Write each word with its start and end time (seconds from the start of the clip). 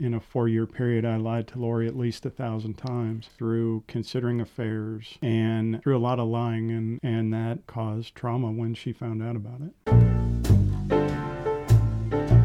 in 0.00 0.14
a 0.14 0.20
four 0.20 0.48
year 0.48 0.66
period, 0.66 1.04
I 1.04 1.16
lied 1.16 1.46
to 1.48 1.58
Lori 1.58 1.86
at 1.86 1.94
least 1.94 2.24
a 2.24 2.30
thousand 2.30 2.78
times 2.78 3.28
through 3.36 3.84
considering 3.86 4.40
affairs 4.40 5.18
and 5.20 5.82
through 5.82 5.96
a 5.96 6.00
lot 6.00 6.18
of 6.18 6.26
lying, 6.26 6.70
and, 6.70 6.98
and 7.02 7.32
that 7.34 7.66
caused 7.66 8.14
trauma 8.14 8.50
when 8.50 8.72
she 8.72 8.94
found 8.94 9.22
out 9.22 9.36
about 9.36 9.60
it. 9.60 9.74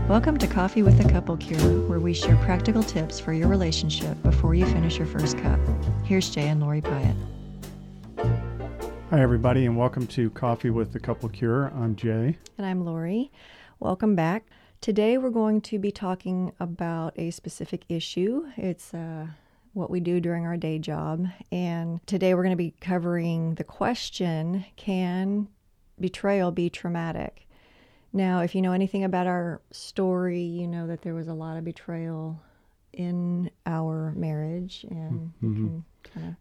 Welcome 0.09 0.37
to 0.37 0.47
Coffee 0.47 0.83
with 0.83 1.03
a 1.03 1.09
Couple 1.09 1.37
Cure, 1.37 1.87
where 1.87 2.01
we 2.01 2.13
share 2.13 2.35
practical 2.37 2.83
tips 2.83 3.21
for 3.21 3.31
your 3.31 3.47
relationship 3.47 4.21
before 4.21 4.53
you 4.53 4.65
finish 4.65 4.97
your 4.97 5.07
first 5.07 5.37
cup. 5.37 5.59
Here's 6.03 6.29
Jay 6.29 6.49
and 6.49 6.59
Lori 6.59 6.81
Pyatt. 6.81 7.15
Hi, 9.11 9.21
everybody, 9.21 9.65
and 9.65 9.77
welcome 9.77 10.05
to 10.07 10.29
Coffee 10.31 10.71
with 10.71 10.91
the 10.91 10.99
Couple 10.99 11.29
Cure. 11.29 11.71
I'm 11.75 11.95
Jay. 11.95 12.37
And 12.57 12.67
I'm 12.67 12.83
Lori. 12.83 13.31
Welcome 13.79 14.15
back. 14.15 14.45
Today 14.85 15.17
we're 15.17 15.31
going 15.31 15.61
to 15.61 15.79
be 15.79 15.91
talking 15.91 16.53
about 16.59 17.17
a 17.17 17.31
specific 17.31 17.85
issue. 17.89 18.45
It's 18.55 18.93
uh, 18.93 19.25
what 19.73 19.89
we 19.89 19.99
do 19.99 20.19
during 20.19 20.45
our 20.45 20.57
day 20.57 20.77
job. 20.77 21.25
And 21.51 22.05
today 22.05 22.35
we're 22.35 22.43
going 22.43 22.51
to 22.51 22.55
be 22.55 22.75
covering 22.81 23.55
the 23.55 23.63
question 23.63 24.63
Can 24.75 25.47
betrayal 25.99 26.51
be 26.51 26.69
traumatic? 26.69 27.47
Now, 28.13 28.41
if 28.41 28.53
you 28.53 28.61
know 28.61 28.73
anything 28.73 29.03
about 29.03 29.25
our 29.25 29.59
story, 29.71 30.41
you 30.41 30.67
know 30.67 30.85
that 30.85 31.01
there 31.01 31.15
was 31.15 31.29
a 31.29 31.33
lot 31.33 31.57
of 31.57 31.63
betrayal 31.63 32.39
in 32.93 33.49
our 33.65 34.13
marriage, 34.15 34.85
and 34.87 35.33
mm-hmm. 35.41 35.79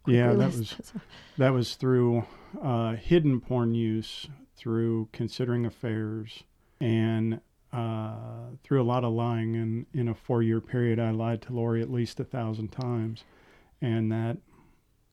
yeah, 0.05 0.33
that 0.33 0.37
was 0.37 0.93
that 1.39 1.49
was 1.51 1.73
through 1.73 2.23
uh, 2.61 2.93
hidden 2.93 3.41
porn 3.41 3.73
use, 3.73 4.27
through 4.55 5.09
considering 5.13 5.65
affairs, 5.65 6.43
and 6.79 7.41
uh, 7.75 8.55
through 8.63 8.81
a 8.81 8.83
lot 8.83 9.03
of 9.03 9.13
lying. 9.13 9.55
And 9.55 9.85
in 9.93 10.07
a 10.07 10.15
four-year 10.15 10.61
period, 10.61 10.99
I 10.99 11.11
lied 11.11 11.41
to 11.43 11.53
Lori 11.53 11.81
at 11.81 11.91
least 11.91 12.19
a 12.19 12.23
thousand 12.23 12.69
times, 12.69 13.23
and 13.81 14.11
that 14.11 14.37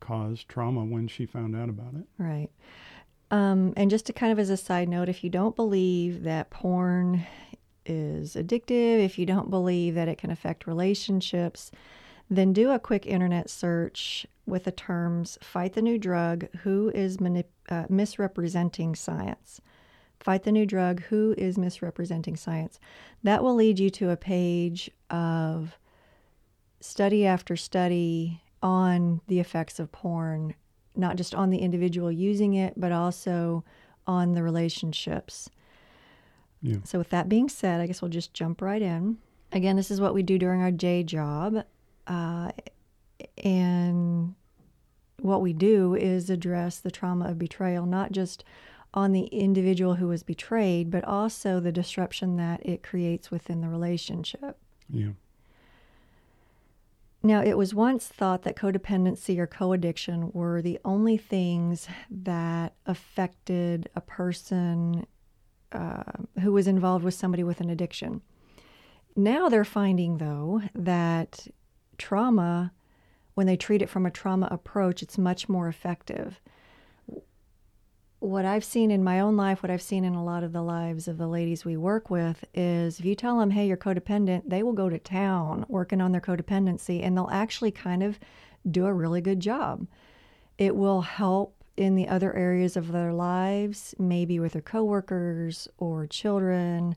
caused 0.01 0.49
trauma 0.49 0.85
when 0.85 1.09
she 1.09 1.27
found 1.27 1.57
out 1.57 1.69
about 1.69 1.95
it. 1.95 2.07
Right. 2.19 2.51
Um, 3.31 3.73
and 3.77 3.91
just 3.91 4.07
to 4.07 4.13
kind 4.13 4.31
of 4.31 4.39
as 4.39 4.51
a 4.51 4.57
side 4.57 4.89
note, 4.89 5.09
if 5.09 5.25
you 5.25 5.31
don't 5.31 5.57
believe 5.57 6.23
that 6.25 6.51
porn 6.51 7.27
is 7.87 8.35
addictive, 8.35 9.05
if 9.05 9.19
you 9.19 9.27
don't 9.27 9.51
believe 9.51 9.95
that 9.95 10.09
it 10.09 10.19
can 10.19 10.31
affect 10.31 10.67
relationships, 10.67 11.71
then 12.29 12.53
do 12.53 12.71
a 12.71 12.79
quick 12.79 13.07
internet 13.07 13.51
search 13.51 14.27
with 14.47 14.65
the 14.65 14.73
terms 14.73 15.39
fight 15.43 15.73
the 15.73 15.83
new 15.83 15.99
drug, 15.99 16.47
who 16.59 16.91
is 16.95 17.19
manip- 17.19 17.45
uh, 17.69 17.87
misrepresenting 17.89 18.95
science. 18.95 19.61
Fight 20.23 20.45
the 20.45 20.53
new 20.53 20.67
drug, 20.67 21.03
who 21.03 21.34
is 21.37 21.59
misrepresenting 21.59 22.37
science. 22.37 22.78
That 23.23 23.42
will 23.42 23.55
lead 23.55 23.78
you 23.78 23.91
to 23.91 24.11
a 24.11 24.17
page 24.17 24.91
of 25.11 25.79
study 26.81 27.27
after 27.27 27.56
study 27.56 28.42
on 28.62 29.20
the 29.27 29.41
effects 29.41 29.81
of 29.81 29.91
porn 29.91 30.55
not 30.97 31.17
just 31.17 31.34
on 31.34 31.51
the 31.51 31.59
individual 31.59 32.11
using 32.11 32.55
it, 32.55 32.75
but 32.77 32.92
also 32.92 33.64
on 34.06 34.33
the 34.33 34.42
relationships. 34.42 35.48
Yeah. 36.61 36.79
So, 36.84 36.98
with 36.98 37.11
that 37.11 37.29
being 37.29 37.48
said, 37.48 37.81
I 37.81 37.86
guess 37.86 38.03
we'll 38.03 38.11
just 38.11 38.34
jump 38.34 38.62
right 38.62 38.83
in. 38.83 39.19
Again, 39.53 39.77
this 39.77 39.91
is 39.91 40.01
what 40.01 40.14
we 40.14 40.23
do 40.23 40.39
during 40.39 40.62
our 40.62 40.70
day 40.70 41.03
job. 41.03 41.64
Uh, 42.07 42.53
and 43.42 44.34
what 45.20 45.41
we 45.41 45.53
do 45.53 45.95
is 45.95 46.31
address 46.31 46.79
the 46.79 46.91
trauma 46.91 47.29
of 47.29 47.39
betrayal, 47.39 47.86
not 47.86 48.12
just 48.12 48.45
on 48.95 49.12
the 49.12 49.25
individual 49.27 49.95
who 49.95 50.09
was 50.09 50.23
betrayed, 50.23 50.91
but 50.91 51.05
also 51.05 51.61
the 51.61 51.73
disruption 51.73 52.37
that 52.37 52.65
it 52.65 52.83
creates 52.83 53.31
within 53.31 53.61
the 53.61 53.69
relationship. 53.69 54.59
Yeah. 54.89 55.11
Now, 57.23 57.41
it 57.41 57.57
was 57.57 57.73
once 57.73 58.09
thought 58.09 58.43
that 58.43 58.57
codependency 58.57 59.39
or 59.39 59.47
co 59.47 59.73
addiction 59.73 60.33
were 60.33 60.61
the 60.61 60.81
only 60.85 61.17
things 61.17 61.87
that 62.11 62.75
affected 62.85 63.89
a 63.95 64.01
person 64.01 65.07
uh, 65.70 66.03
who 66.41 66.53
was 66.53 66.67
involved 66.67 67.05
with 67.05 67.14
somebody 67.14 67.45
with 67.45 67.61
an 67.61 67.70
addiction. 67.70 68.23
Now 69.14 69.48
they're 69.48 69.64
finding, 69.64 70.19
though, 70.19 70.63
that 70.74 71.47
trauma, 71.97 72.73
when 73.35 73.47
they 73.47 73.57
treat 73.57 73.83
it 73.83 73.89
from 73.89 74.05
a 74.05 74.11
trauma 74.11 74.48
approach, 74.51 75.03
it's 75.03 75.17
much 75.17 75.48
more 75.48 75.69
effective 75.69 76.41
what 78.23 78.45
I've 78.45 78.65
seen 78.65 78.93
in 78.93 79.03
my 79.03 79.19
own 79.19 79.37
life, 79.37 79.65
what 79.65 79.71
I've 79.71 79.83
seen 79.83 80.05
in 80.05 80.15
a 80.15 80.25
lot 80.25 80.45
of 80.45 80.53
the 80.53 80.63
lives 80.63 81.09
of 81.09 81.19
the 81.19 81.27
ladies 81.27 81.65
we 81.65 81.77
work 81.77 82.09
with 82.09 82.45
is 82.55 83.01
if 83.01 83.05
you 83.05 83.17
tell 83.17 83.41
them, 83.41 83.51
hey, 83.51 83.67
you're 83.67 83.77
codependent, 83.77 84.43
they 84.47 84.63
will 84.63 84.73
go 84.73 84.89
to 84.89 84.99
town 84.99 85.67
working 85.69 86.01
on 86.01 86.13
their 86.13 86.21
codependency 86.21 87.05
and 87.05 87.17
they'll 87.17 87.29
actually 87.33 87.73
kind 87.73 88.01
of 88.01 88.21
do 88.71 88.87
a 88.87 88.93
really 88.93 89.21
good 89.21 89.41
job. 89.41 89.89
It 90.57 90.77
will 90.77 91.01
help 91.01 91.57
in 91.77 91.97
the 91.97 92.07
other 92.07 92.33
areas 92.37 92.77
of 92.77 92.93
their 92.93 93.13
lives, 93.13 93.93
maybe 93.99 94.39
with 94.39 94.53
their 94.53 94.63
coworkers 94.63 95.67
or 95.79 96.07
children 96.07 96.95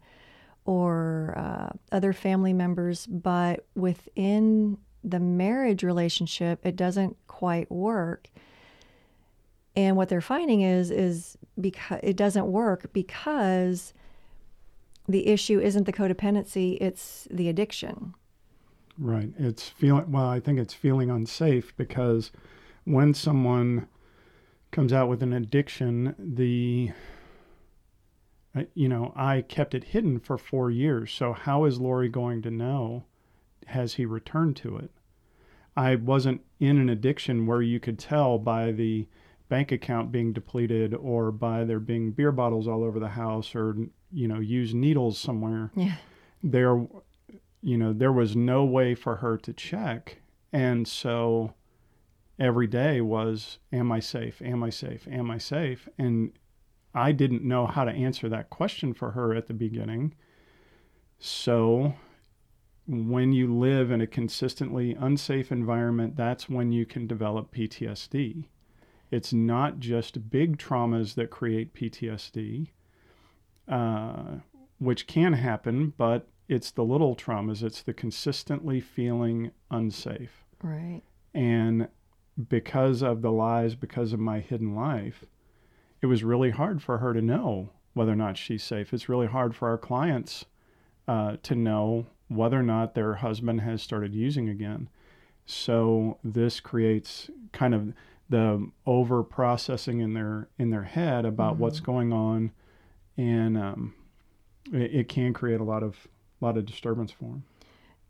or 0.65 1.33
uh, 1.35 1.69
other 1.91 2.13
family 2.13 2.53
members, 2.53 3.07
but 3.07 3.65
within 3.73 4.77
the 5.03 5.19
marriage 5.19 5.81
relationship, 5.81 6.63
it 6.63 6.75
doesn't 6.75 7.17
quite 7.27 7.71
work 7.71 8.27
and 9.75 9.95
what 9.95 10.09
they're 10.09 10.21
finding 10.21 10.61
is 10.61 10.91
is 10.91 11.37
because 11.59 11.99
it 12.03 12.15
doesn't 12.15 12.47
work 12.47 12.91
because 12.93 13.93
the 15.07 15.27
issue 15.27 15.59
isn't 15.59 15.85
the 15.85 15.93
codependency, 15.93 16.77
it's 16.81 17.27
the 17.29 17.49
addiction. 17.49 18.13
Right. 18.97 19.29
It's 19.37 19.69
feeling 19.69 20.11
well, 20.11 20.27
I 20.27 20.39
think 20.39 20.59
it's 20.59 20.73
feeling 20.73 21.09
unsafe 21.09 21.75
because 21.75 22.31
when 22.85 23.13
someone 23.13 23.87
comes 24.71 24.93
out 24.93 25.09
with 25.09 25.21
an 25.21 25.33
addiction, 25.33 26.15
the 26.17 26.91
you 28.73 28.87
know, 28.87 29.11
I 29.17 29.41
kept 29.41 29.75
it 29.75 29.83
hidden 29.83 30.19
for 30.19 30.37
4 30.37 30.71
years. 30.71 31.11
So 31.11 31.33
how 31.33 31.65
is 31.65 31.81
Lori 31.81 32.07
going 32.07 32.41
to 32.43 32.51
know 32.51 33.03
has 33.67 33.95
he 33.95 34.05
returned 34.05 34.55
to 34.57 34.77
it? 34.77 34.91
I 35.75 35.95
wasn't 35.95 36.41
in 36.59 36.77
an 36.77 36.87
addiction 36.87 37.45
where 37.45 37.61
you 37.61 37.81
could 37.81 37.99
tell 37.99 38.37
by 38.37 38.71
the 38.71 39.07
bank 39.47 39.71
account 39.71 40.11
being 40.11 40.33
depleted 40.33 40.93
or 40.93 41.31
by 41.31 41.63
there 41.63 41.79
being 41.79 42.11
beer 42.11 42.31
bottles 42.31 42.67
all 42.67 42.83
over 42.83 42.99
the 42.99 43.09
house 43.09 43.53
or 43.53 43.75
you 44.11 44.27
know 44.27 44.39
use 44.39 44.73
needles 44.73 45.19
somewhere 45.19 45.71
yeah. 45.75 45.95
there 46.41 46.85
you 47.65 47.77
know 47.77 47.91
there 47.91 48.11
was 48.11 48.35
no 48.35 48.63
way 48.63 48.93
for 48.93 49.17
her 49.17 49.37
to 49.37 49.51
check. 49.51 50.19
And 50.53 50.87
so 50.87 51.55
every 52.39 52.67
day 52.67 53.01
was 53.01 53.57
am 53.73 53.91
i 53.91 53.99
safe? 53.99 54.41
Am 54.41 54.63
i 54.63 54.69
safe? 54.69 55.07
Am 55.07 55.31
i 55.31 55.39
safe? 55.39 55.89
And 55.97 56.31
i 56.93 57.11
didn't 57.11 57.43
know 57.43 57.65
how 57.65 57.83
to 57.83 57.91
answer 57.91 58.29
that 58.29 58.51
question 58.51 58.93
for 58.93 59.11
her 59.11 59.33
at 59.33 59.47
the 59.47 59.53
beginning. 59.53 60.13
So 61.17 61.95
when 62.87 63.33
you 63.33 63.51
live 63.51 63.89
in 63.89 63.99
a 63.99 64.05
consistently 64.07 64.93
unsafe 64.93 65.51
environment 65.51 66.15
that's 66.15 66.47
when 66.47 66.71
you 66.71 66.85
can 66.85 67.07
develop 67.07 67.51
ptsd 67.51 68.45
it's 69.11 69.33
not 69.33 69.79
just 69.79 70.29
big 70.29 70.57
traumas 70.57 71.15
that 71.15 71.29
create 71.29 71.73
PTSD, 71.73 72.69
uh, 73.67 74.37
which 74.79 75.07
can 75.07 75.33
happen, 75.33 75.93
but 75.97 76.27
it's 76.47 76.71
the 76.71 76.83
little 76.83 77.15
traumas. 77.15 77.63
It's 77.63 77.81
the 77.81 77.93
consistently 77.93 78.79
feeling 78.79 79.51
unsafe. 79.71 80.45
Right. 80.61 81.01
And 81.33 81.87
because 82.49 83.01
of 83.01 83.21
the 83.21 83.31
lies, 83.31 83.75
because 83.75 84.13
of 84.13 84.19
my 84.19 84.39
hidden 84.39 84.75
life, 84.75 85.25
it 86.01 86.07
was 86.07 86.23
really 86.23 86.51
hard 86.51 86.81
for 86.81 86.99
her 86.99 87.13
to 87.13 87.21
know 87.21 87.69
whether 87.93 88.11
or 88.11 88.17
not 88.17 88.37
she's 88.37 88.63
safe. 88.63 88.93
It's 88.93 89.09
really 89.09 89.27
hard 89.27 89.55
for 89.55 89.69
our 89.69 89.77
clients 89.77 90.45
uh, 91.07 91.37
to 91.43 91.55
know 91.55 92.07
whether 92.27 92.59
or 92.59 92.63
not 92.63 92.95
their 92.95 93.15
husband 93.15 93.61
has 93.61 93.81
started 93.81 94.13
using 94.13 94.49
again. 94.49 94.89
So 95.45 96.17
this 96.23 96.59
creates 96.59 97.29
kind 97.51 97.73
of 97.73 97.93
the 98.29 98.69
over 98.85 99.23
processing 99.23 99.99
in 99.99 100.13
their 100.13 100.49
in 100.57 100.71
their 100.71 100.83
head 100.83 101.25
about 101.25 101.53
mm-hmm. 101.53 101.63
what's 101.63 101.79
going 101.79 102.11
on, 102.11 102.51
and 103.17 103.57
um, 103.57 103.93
it, 104.73 104.93
it, 104.93 105.09
can 105.09 105.33
create 105.33 105.59
a 105.59 105.63
lot 105.63 105.83
of 105.83 106.07
lot 106.41 106.57
of 106.57 106.65
disturbance 106.65 107.11
for 107.11 107.25
them. 107.25 107.43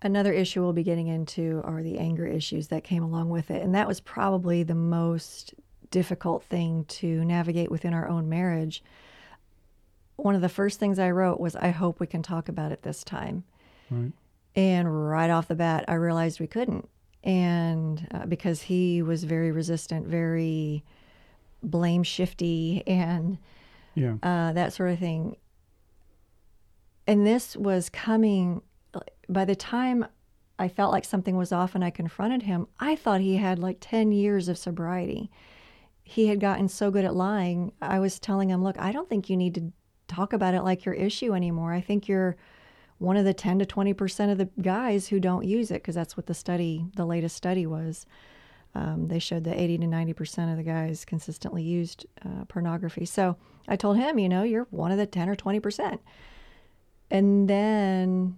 Another 0.01 0.31
issue 0.31 0.61
we'll 0.61 0.73
be 0.73 0.83
getting 0.83 1.07
into 1.07 1.61
are 1.63 1.81
the 1.81 1.97
anger 1.97 2.25
issues 2.25 2.67
that 2.67 2.83
came 2.83 3.03
along 3.03 3.29
with 3.29 3.51
it, 3.51 3.61
and 3.61 3.75
that 3.75 3.87
was 3.87 3.99
probably 3.99 4.63
the 4.63 4.75
most 4.75 5.53
difficult 5.91 6.43
thing 6.43 6.85
to 6.85 7.23
navigate 7.25 7.71
within 7.71 7.93
our 7.93 8.07
own 8.07 8.29
marriage. 8.29 8.83
One 10.15 10.35
of 10.35 10.41
the 10.41 10.49
first 10.49 10.79
things 10.79 10.97
I 10.97 11.11
wrote 11.11 11.39
was, 11.41 11.55
"I 11.57 11.69
hope 11.71 11.99
we 11.99 12.07
can 12.07 12.21
talk 12.21 12.47
about 12.47 12.71
it 12.71 12.83
this 12.83 13.03
time." 13.03 13.43
Right. 13.89 14.13
And 14.55 15.09
right 15.09 15.29
off 15.29 15.49
the 15.49 15.55
bat, 15.55 15.83
I 15.89 15.95
realized 15.95 16.39
we 16.39 16.47
couldn't 16.47 16.87
and 17.25 18.07
uh, 18.13 18.25
because 18.25 18.61
he 18.61 19.01
was 19.01 19.23
very 19.23 19.51
resistant, 19.51 20.07
very 20.07 20.83
blame 21.63 22.03
shifty, 22.03 22.83
and 22.85 23.37
yeah. 23.95 24.15
uh, 24.23 24.53
that 24.53 24.71
sort 24.71 24.91
of 24.91 24.99
thing. 24.99 25.35
And 27.07 27.25
this 27.25 27.55
was 27.55 27.89
coming 27.89 28.61
by 29.27 29.45
the 29.45 29.55
time 29.55 30.05
I 30.57 30.67
felt 30.67 30.91
like 30.91 31.05
something 31.05 31.35
was 31.35 31.51
off 31.51 31.75
and 31.75 31.83
I 31.83 31.89
confronted 31.89 32.43
him, 32.43 32.67
I 32.79 32.95
thought 32.95 33.21
he 33.21 33.37
had 33.37 33.59
like 33.59 33.77
10 33.81 34.11
years 34.11 34.47
of 34.47 34.57
sobriety. 34.57 35.29
He 36.03 36.27
had 36.27 36.39
gotten 36.39 36.69
so 36.69 36.91
good 36.91 37.03
at 37.03 37.15
lying. 37.15 37.73
I 37.81 37.99
was 37.99 38.19
telling 38.19 38.49
him, 38.49 38.63
look, 38.63 38.79
I 38.79 38.91
don't 38.91 39.09
think 39.09 39.29
you 39.29 39.35
need 39.35 39.55
to 39.55 39.73
talk 40.07 40.33
about 40.33 40.53
it 40.53 40.61
like 40.61 40.85
your 40.85 40.93
issue 40.93 41.33
anymore. 41.33 41.73
I 41.73 41.81
think 41.81 42.07
you're 42.07 42.37
one 42.97 43.17
of 43.17 43.25
the 43.25 43.33
10 43.33 43.59
to 43.59 43.65
20% 43.65 44.31
of 44.31 44.37
the 44.37 44.49
guys 44.61 45.07
who 45.07 45.19
don't 45.19 45.45
use 45.45 45.69
it 45.71 45.75
because 45.75 45.95
that's 45.95 46.15
what 46.15 46.27
the 46.27 46.33
study, 46.33 46.85
the 46.95 47.05
latest 47.05 47.35
study 47.35 47.65
was. 47.65 48.05
Um, 48.73 49.07
they 49.07 49.19
showed 49.19 49.45
that 49.45 49.57
80 49.57 49.79
to 49.79 49.85
90% 49.85 50.51
of 50.51 50.57
the 50.57 50.63
guys 50.63 51.05
consistently 51.05 51.63
used 51.63 52.05
uh, 52.25 52.45
pornography. 52.47 53.05
So 53.05 53.37
I 53.67 53.75
told 53.75 53.97
him, 53.97 54.19
you 54.19 54.27
know, 54.27 54.43
you're 54.43 54.67
one 54.69 54.91
of 54.91 54.97
the 54.97 55.05
10 55.05 55.29
or 55.29 55.35
20%. 55.35 55.99
And 57.11 57.47
then 57.49 58.37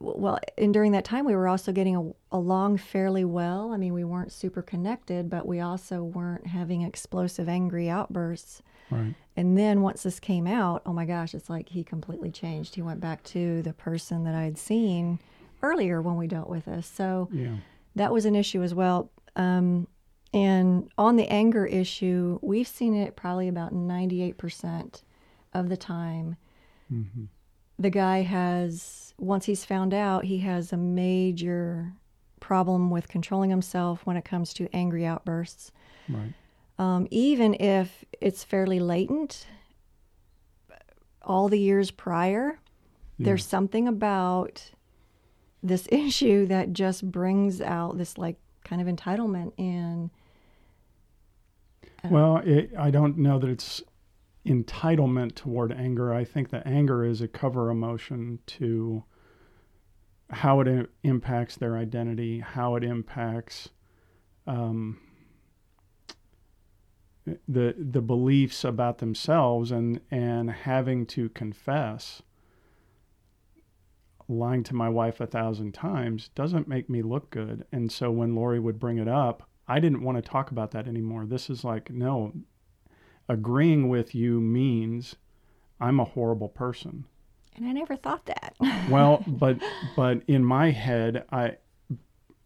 well, 0.00 0.38
and 0.58 0.72
during 0.72 0.92
that 0.92 1.04
time, 1.04 1.24
we 1.24 1.34
were 1.34 1.48
also 1.48 1.72
getting 1.72 2.14
along 2.32 2.78
fairly 2.78 3.24
well. 3.24 3.72
I 3.72 3.76
mean, 3.76 3.94
we 3.94 4.04
weren't 4.04 4.32
super 4.32 4.62
connected, 4.62 5.30
but 5.30 5.46
we 5.46 5.60
also 5.60 6.02
weren't 6.02 6.46
having 6.46 6.82
explosive, 6.82 7.48
angry 7.48 7.88
outbursts. 7.88 8.62
Right. 8.90 9.14
And 9.36 9.58
then 9.58 9.82
once 9.82 10.04
this 10.04 10.20
came 10.20 10.46
out, 10.46 10.82
oh 10.86 10.92
my 10.92 11.04
gosh, 11.04 11.34
it's 11.34 11.50
like 11.50 11.68
he 11.68 11.82
completely 11.82 12.30
changed. 12.30 12.74
He 12.74 12.82
went 12.82 13.00
back 13.00 13.22
to 13.24 13.62
the 13.62 13.72
person 13.72 14.24
that 14.24 14.34
I 14.34 14.44
had 14.44 14.58
seen 14.58 15.18
earlier 15.62 16.00
when 16.00 16.16
we 16.16 16.26
dealt 16.26 16.48
with 16.48 16.66
this. 16.66 16.86
So 16.86 17.28
yeah. 17.32 17.56
that 17.96 18.12
was 18.12 18.26
an 18.26 18.36
issue 18.36 18.62
as 18.62 18.74
well. 18.74 19.10
Um, 19.34 19.88
and 20.32 20.88
on 20.98 21.16
the 21.16 21.28
anger 21.28 21.66
issue, 21.66 22.38
we've 22.42 22.68
seen 22.68 22.94
it 22.94 23.16
probably 23.16 23.48
about 23.48 23.72
98% 23.72 25.02
of 25.52 25.68
the 25.68 25.76
time. 25.76 26.36
Mm-hmm. 26.92 27.24
The 27.78 27.90
guy 27.90 28.22
has 28.22 29.14
once 29.18 29.46
he's 29.46 29.64
found 29.64 29.94
out, 29.94 30.24
he 30.24 30.38
has 30.38 30.72
a 30.72 30.76
major 30.76 31.92
problem 32.40 32.90
with 32.90 33.08
controlling 33.08 33.50
himself 33.50 34.04
when 34.04 34.16
it 34.16 34.24
comes 34.24 34.52
to 34.54 34.68
angry 34.72 35.06
outbursts. 35.06 35.72
Right. 36.08 36.34
Um, 36.78 37.06
even 37.10 37.54
if 37.54 38.04
it's 38.20 38.42
fairly 38.42 38.80
latent, 38.80 39.46
all 41.22 41.48
the 41.48 41.58
years 41.58 41.90
prior, 41.90 42.58
yeah. 43.16 43.26
there's 43.26 43.46
something 43.46 43.88
about 43.88 44.70
this 45.62 45.88
issue 45.92 46.46
that 46.46 46.72
just 46.72 47.10
brings 47.10 47.60
out 47.60 47.98
this 47.98 48.18
like 48.18 48.36
kind 48.64 48.80
of 48.80 48.88
entitlement 48.88 49.52
and. 49.58 50.10
Well, 52.10 52.42
it, 52.44 52.70
I 52.78 52.90
don't 52.90 53.16
know 53.16 53.38
that 53.38 53.48
it's 53.48 53.82
entitlement 54.46 55.34
toward 55.34 55.72
anger. 55.72 56.12
I 56.12 56.24
think 56.24 56.50
that 56.50 56.66
anger 56.66 57.02
is 57.02 57.22
a 57.22 57.28
cover 57.28 57.70
emotion 57.70 58.40
to 58.46 59.04
how 60.30 60.60
it 60.60 60.90
impacts 61.02 61.56
their 61.56 61.76
identity, 61.76 62.40
how 62.40 62.76
it 62.76 62.84
impacts 62.84 63.70
um, 64.46 64.98
the 67.48 67.74
the 67.78 68.02
beliefs 68.02 68.64
about 68.64 68.98
themselves, 68.98 69.70
and 69.70 70.00
and 70.10 70.50
having 70.50 71.06
to 71.06 71.28
confess. 71.30 72.22
Lying 74.26 74.62
to 74.64 74.74
my 74.74 74.88
wife 74.88 75.20
a 75.20 75.26
thousand 75.26 75.72
times 75.72 76.30
doesn't 76.34 76.66
make 76.66 76.88
me 76.88 77.02
look 77.02 77.28
good. 77.28 77.66
And 77.70 77.92
so 77.92 78.10
when 78.10 78.34
Lori 78.34 78.58
would 78.58 78.80
bring 78.80 78.96
it 78.96 79.06
up, 79.06 79.46
I 79.68 79.80
didn't 79.80 80.02
want 80.02 80.16
to 80.16 80.22
talk 80.22 80.50
about 80.50 80.70
that 80.70 80.88
anymore. 80.88 81.26
This 81.26 81.50
is 81.50 81.62
like, 81.62 81.90
no, 81.90 82.32
agreeing 83.28 83.88
with 83.88 84.14
you 84.14 84.40
means 84.40 85.16
I'm 85.80 86.00
a 86.00 86.04
horrible 86.04 86.48
person. 86.48 87.04
And 87.56 87.66
I 87.66 87.72
never 87.72 87.96
thought 87.96 88.26
that. 88.26 88.54
well, 88.90 89.22
but 89.26 89.58
but 89.96 90.22
in 90.26 90.44
my 90.44 90.70
head, 90.70 91.24
I, 91.30 91.56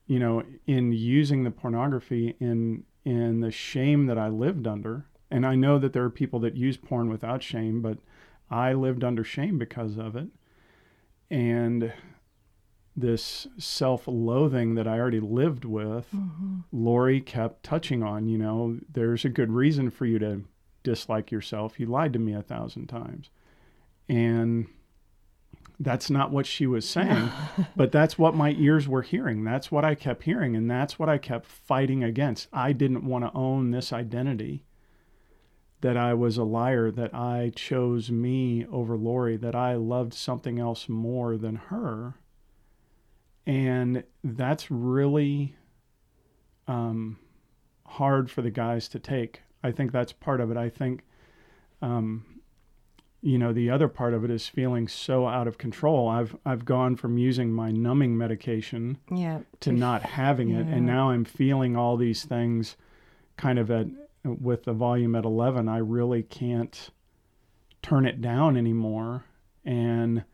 you 0.07 0.19
know, 0.19 0.43
in 0.67 0.93
using 0.93 1.45
the 1.45 1.51
pornography 1.51 2.37
in 2.41 2.85
in 3.09 3.41
the 3.41 3.51
shame 3.51 4.07
that 4.07 4.19
I 4.19 4.29
lived 4.29 4.67
under, 4.67 5.07
and 5.31 5.47
I 5.47 5.55
know 5.55 5.79
that 5.79 5.93
there 5.93 6.05
are 6.05 6.11
people 6.11 6.41
that 6.41 6.57
use 6.57 6.77
porn 6.77 7.09
without 7.09 7.43
shame, 7.43 7.81
but 7.81 7.99
I 8.51 8.75
lived 8.75 9.03
under 9.03 9.25
shame 9.25 9.59
because 9.59 9.97
of 9.97 10.15
it, 10.15 10.29
and 11.31 11.93
this 12.95 13.47
self-loathing 13.57 14.75
that 14.75 14.89
I 14.89 14.99
already 14.99 15.21
lived 15.21 15.65
with, 15.65 16.09
mm-hmm. 16.15 16.61
Lori 16.73 17.21
kept 17.21 17.63
touching 17.63 18.03
on. 18.03 18.27
You 18.27 18.39
know, 18.39 18.79
there's 18.93 19.25
a 19.25 19.29
good 19.29 19.53
reason 19.53 19.91
for 19.91 20.05
you 20.05 20.19
to 20.19 20.43
dislike 20.83 21.31
yourself. 21.31 21.79
You 21.79 21.87
lied 21.87 22.13
to 22.15 22.19
me 22.19 22.35
a 22.35 22.43
thousand 22.43 22.89
times. 22.89 23.31
And 24.09 24.67
that's 25.81 26.11
not 26.11 26.31
what 26.31 26.47
she 26.47 26.67
was 26.67 26.89
saying, 26.89 27.31
but 27.77 27.93
that's 27.93 28.19
what 28.19 28.35
my 28.35 28.51
ears 28.59 28.89
were 28.89 29.03
hearing. 29.03 29.45
That's 29.45 29.71
what 29.71 29.85
I 29.85 29.95
kept 29.95 30.25
hearing. 30.25 30.57
And 30.57 30.71
that's 30.71 30.99
what 30.99 31.09
I 31.09 31.19
kept 31.19 31.47
fighting 31.47 32.03
against. 32.03 32.49
I 32.53 32.73
didn't 32.73 33.05
want 33.05 33.25
to 33.25 33.33
own 33.33 33.71
this 33.71 33.93
identity 33.93 34.65
that 35.81 35.97
I 35.97 36.15
was 36.15 36.37
a 36.37 36.45
liar, 36.45 36.91
that 36.91 37.15
I 37.15 37.53
chose 37.55 38.11
me 38.11 38.67
over 38.67 38.97
Lori, 38.97 39.37
that 39.37 39.55
I 39.55 39.75
loved 39.75 40.13
something 40.13 40.59
else 40.59 40.89
more 40.89 41.37
than 41.37 41.55
her. 41.55 42.15
And 43.47 44.03
that's 44.25 44.71
really 44.71 45.55
um, 46.67 47.19
hard 47.87 48.31
for 48.31 48.43
the 48.43 48.51
guys 48.51 48.89
to 48.89 48.99
take. 48.99 49.43
I 49.63 49.71
think 49.71 49.93
that's 49.93 50.13
part 50.13 50.41
of 50.41 50.51
it. 50.51 50.57
I 50.57 50.69
think, 50.69 51.05
um, 51.81 52.38
you 53.21 53.39
know, 53.39 53.53
the 53.53 53.71
other 53.71 53.89
part 53.89 54.15
of 54.15 54.25
it 54.25 54.31
is 54.31 54.47
feeling 54.47 54.87
so 54.87 55.27
out 55.27 55.49
of 55.49 55.59
control. 55.59 56.09
I've 56.09 56.37
I've 56.45 56.65
gone 56.65 56.97
from 56.97 57.19
using 57.19 57.53
my 57.53 57.71
numbing 57.71 58.17
medication 58.17 58.99
yeah. 59.11 59.41
to 59.61 59.73
not 59.73 60.03
having 60.03 60.51
it, 60.51 60.67
yeah. 60.67 60.75
and 60.75 60.87
now 60.87 61.11
I'm 61.11 61.25
feeling 61.25 61.77
all 61.77 61.97
these 61.97 62.25
things, 62.25 62.77
kind 63.37 63.59
of 63.59 63.71
at 63.71 63.87
with 64.25 64.65
the 64.65 64.73
volume 64.73 65.15
at 65.15 65.25
11. 65.25 65.69
I 65.69 65.79
really 65.79 66.23
can't 66.23 66.91
turn 67.83 68.07
it 68.07 68.21
down 68.21 68.57
anymore, 68.57 69.25
and 69.65 70.25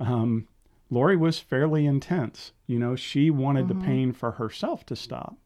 um, 0.00 0.48
Lori 0.90 1.16
was 1.16 1.38
fairly 1.38 1.86
intense. 1.86 2.52
You 2.66 2.78
know, 2.78 2.96
she 2.96 3.30
wanted 3.30 3.66
mm-hmm. 3.66 3.78
the 3.78 3.84
pain 3.84 4.12
for 4.12 4.32
herself 4.32 4.86
to 4.86 4.96
stop 4.96 5.36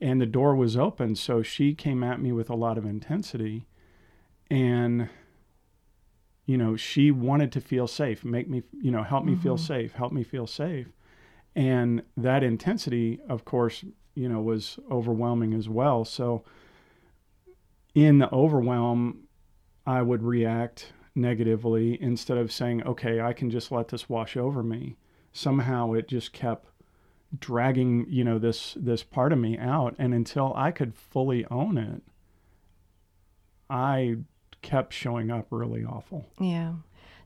and 0.00 0.20
the 0.20 0.26
door 0.26 0.54
was 0.54 0.76
open. 0.76 1.14
So 1.14 1.42
she 1.42 1.74
came 1.74 2.02
at 2.02 2.20
me 2.20 2.32
with 2.32 2.50
a 2.50 2.54
lot 2.54 2.78
of 2.78 2.84
intensity. 2.84 3.66
And, 4.50 5.08
you 6.48 6.56
know, 6.56 6.76
she 6.76 7.10
wanted 7.10 7.52
to 7.52 7.60
feel 7.60 7.86
safe, 7.86 8.24
make 8.24 8.48
me, 8.48 8.62
you 8.72 8.90
know, 8.90 9.02
help 9.02 9.22
me 9.22 9.32
mm-hmm. 9.32 9.42
feel 9.42 9.58
safe, 9.58 9.92
help 9.92 10.12
me 10.14 10.24
feel 10.24 10.46
safe. 10.46 10.86
And 11.54 12.02
that 12.16 12.42
intensity, 12.42 13.20
of 13.28 13.44
course, 13.44 13.84
you 14.14 14.30
know, 14.30 14.40
was 14.40 14.78
overwhelming 14.90 15.52
as 15.52 15.68
well. 15.68 16.06
So 16.06 16.42
in 17.94 18.16
the 18.16 18.32
overwhelm, 18.32 19.24
I 19.86 20.00
would 20.00 20.22
react 20.22 20.94
negatively 21.14 22.00
instead 22.00 22.38
of 22.38 22.50
saying, 22.50 22.82
okay, 22.84 23.20
I 23.20 23.34
can 23.34 23.50
just 23.50 23.70
let 23.70 23.88
this 23.88 24.08
wash 24.08 24.34
over 24.34 24.62
me. 24.62 24.96
Somehow 25.34 25.92
it 25.92 26.08
just 26.08 26.32
kept 26.32 26.70
dragging 27.38 28.06
you 28.08 28.24
know 28.24 28.38
this 28.38 28.74
this 28.80 29.02
part 29.02 29.34
of 29.34 29.38
me 29.38 29.58
out 29.58 29.94
and 29.98 30.14
until 30.14 30.54
i 30.56 30.70
could 30.70 30.94
fully 30.94 31.44
own 31.50 31.76
it 31.76 32.00
i 33.68 34.16
kept 34.62 34.92
showing 34.92 35.30
up 35.30 35.46
really 35.50 35.84
awful. 35.84 36.26
Yeah. 36.40 36.74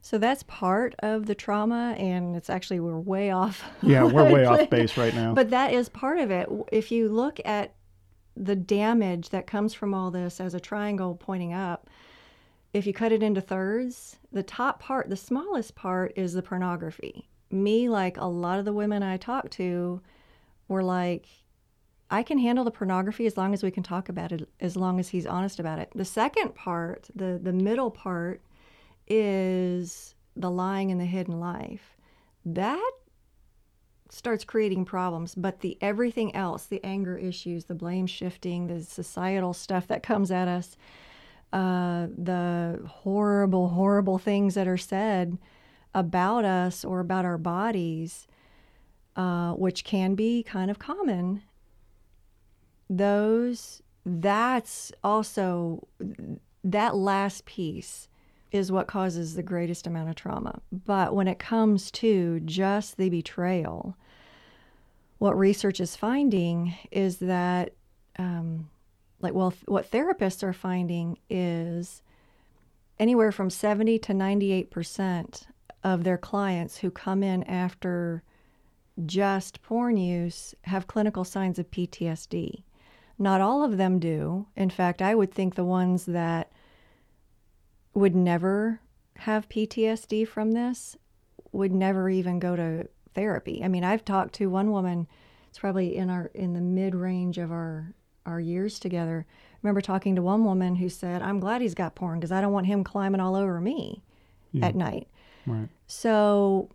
So 0.01 0.17
that's 0.17 0.43
part 0.43 0.95
of 0.99 1.25
the 1.25 1.35
trauma 1.35 1.95
and 1.97 2.35
it's 2.35 2.49
actually 2.49 2.79
we're 2.79 2.99
way 2.99 3.31
off. 3.31 3.63
Yeah 3.81 4.03
we're 4.03 4.31
way 4.31 4.45
off 4.45 4.69
base 4.71 4.97
right 4.97 5.13
now. 5.13 5.33
But 5.33 5.49
that 5.51 5.73
is 5.73 5.89
part 5.89 6.19
of 6.19 6.29
it. 6.29 6.49
If 6.71 6.91
you 6.91 7.09
look 7.09 7.39
at 7.45 7.73
the 8.35 8.55
damage 8.55 9.29
that 9.29 9.47
comes 9.47 9.73
from 9.73 9.93
all 9.93 10.11
this 10.11 10.39
as 10.39 10.53
a 10.53 10.59
triangle 10.59 11.15
pointing 11.15 11.53
up 11.53 11.87
if 12.73 12.87
you 12.87 12.91
cut 12.91 13.11
it 13.11 13.21
into 13.21 13.39
thirds 13.39 14.17
the 14.31 14.41
top 14.41 14.79
part 14.81 15.09
the 15.09 15.15
smallest 15.15 15.75
part 15.75 16.11
is 16.15 16.33
the 16.33 16.41
pornography. 16.41 17.29
Me, 17.51 17.87
like 17.87 18.17
a 18.17 18.25
lot 18.25 18.57
of 18.57 18.65
the 18.65 18.73
women 18.73 19.03
I 19.03 19.17
talked 19.17 19.51
to, 19.53 20.01
were 20.67 20.83
like, 20.83 21.27
I 22.13 22.21
can 22.21 22.37
handle 22.37 22.63
the 22.63 22.69
pornography 22.69 23.25
as 23.25 23.37
long 23.37 23.55
as 23.55 23.63
we 23.63 23.71
can 23.71 23.81
talk 23.81 24.07
about 24.07 24.31
it, 24.31 24.47
as 24.59 24.77
long 24.77 24.99
as 24.99 25.09
he's 25.09 25.25
honest 25.25 25.59
about 25.59 25.79
it. 25.79 25.89
The 25.95 26.05
second 26.05 26.53
part, 26.53 27.09
the, 27.15 27.39
the 27.41 27.51
middle 27.51 27.89
part, 27.89 28.39
is 29.07 30.13
the 30.35 30.51
lying 30.51 30.91
and 30.91 31.01
the 31.01 31.05
hidden 31.05 31.39
life. 31.39 31.97
That 32.45 32.91
starts 34.11 34.43
creating 34.43 34.85
problems, 34.85 35.33
but 35.33 35.61
the 35.61 35.75
everything 35.81 36.35
else, 36.35 36.67
the 36.67 36.83
anger 36.83 37.17
issues, 37.17 37.65
the 37.65 37.73
blame 37.73 38.05
shifting, 38.05 38.67
the 38.67 38.83
societal 38.83 39.53
stuff 39.53 39.87
that 39.87 40.03
comes 40.03 40.29
at 40.29 40.47
us, 40.47 40.77
uh, 41.51 42.05
the 42.15 42.79
horrible, 42.85 43.69
horrible 43.69 44.19
things 44.19 44.53
that 44.53 44.67
are 44.67 44.77
said 44.77 45.39
about 45.95 46.45
us 46.45 46.85
or 46.85 46.99
about 46.99 47.25
our 47.25 47.39
bodies, 47.39 48.27
uh, 49.15 49.53
which 49.53 49.83
can 49.83 50.13
be 50.13 50.43
kind 50.43 50.69
of 50.69 50.77
common, 50.77 51.41
those, 52.97 53.81
that's 54.05 54.91
also, 55.03 55.87
that 56.63 56.95
last 56.95 57.45
piece 57.45 58.07
is 58.51 58.71
what 58.71 58.87
causes 58.87 59.33
the 59.33 59.43
greatest 59.43 59.87
amount 59.87 60.09
of 60.09 60.15
trauma. 60.15 60.61
But 60.71 61.15
when 61.15 61.27
it 61.27 61.39
comes 61.39 61.89
to 61.91 62.39
just 62.41 62.97
the 62.97 63.09
betrayal, 63.09 63.97
what 65.17 65.37
research 65.37 65.79
is 65.79 65.95
finding 65.95 66.75
is 66.91 67.17
that, 67.17 67.73
um, 68.19 68.69
like, 69.21 69.33
well, 69.33 69.53
what 69.65 69.89
therapists 69.89 70.43
are 70.43 70.53
finding 70.53 71.17
is 71.29 72.03
anywhere 72.99 73.31
from 73.31 73.49
70 73.49 73.97
to 73.99 74.13
98% 74.13 75.43
of 75.83 76.03
their 76.03 76.17
clients 76.17 76.77
who 76.77 76.91
come 76.91 77.23
in 77.23 77.43
after 77.43 78.23
just 79.05 79.61
porn 79.63 79.97
use 79.97 80.53
have 80.63 80.87
clinical 80.87 81.23
signs 81.23 81.57
of 81.57 81.71
PTSD. 81.71 82.63
Not 83.19 83.41
all 83.41 83.63
of 83.63 83.77
them 83.77 83.99
do. 83.99 84.47
In 84.55 84.69
fact, 84.69 85.01
I 85.01 85.15
would 85.15 85.31
think 85.33 85.55
the 85.55 85.63
ones 85.65 86.05
that 86.05 86.51
would 87.93 88.15
never 88.15 88.79
have 89.17 89.49
PTSD 89.49 90.27
from 90.27 90.51
this 90.53 90.97
would 91.51 91.71
never 91.71 92.09
even 92.09 92.39
go 92.39 92.55
to 92.55 92.87
therapy. 93.13 93.63
I 93.63 93.67
mean, 93.67 93.83
I've 93.83 94.03
talked 94.03 94.33
to 94.35 94.49
one 94.49 94.71
woman, 94.71 95.07
it's 95.49 95.59
probably 95.59 95.95
in 95.95 96.09
our 96.09 96.31
in 96.33 96.53
the 96.53 96.61
mid 96.61 96.95
range 96.95 97.37
of 97.37 97.51
our 97.51 97.93
our 98.25 98.39
years 98.39 98.79
together. 98.79 99.25
I 99.29 99.57
remember 99.61 99.81
talking 99.81 100.15
to 100.15 100.21
one 100.23 100.43
woman 100.43 100.75
who 100.77 100.89
said, 100.89 101.21
"I'm 101.21 101.39
glad 101.39 101.61
he's 101.61 101.75
got 101.75 101.93
porn 101.93 102.19
because 102.19 102.31
I 102.31 102.41
don't 102.41 102.53
want 102.53 102.65
him 102.65 102.83
climbing 102.83 103.21
all 103.21 103.35
over 103.35 103.61
me 103.61 104.01
Yeah. 104.51 104.65
at 104.67 104.75
night." 104.75 105.07
Right. 105.45 105.69
So, 105.85 106.69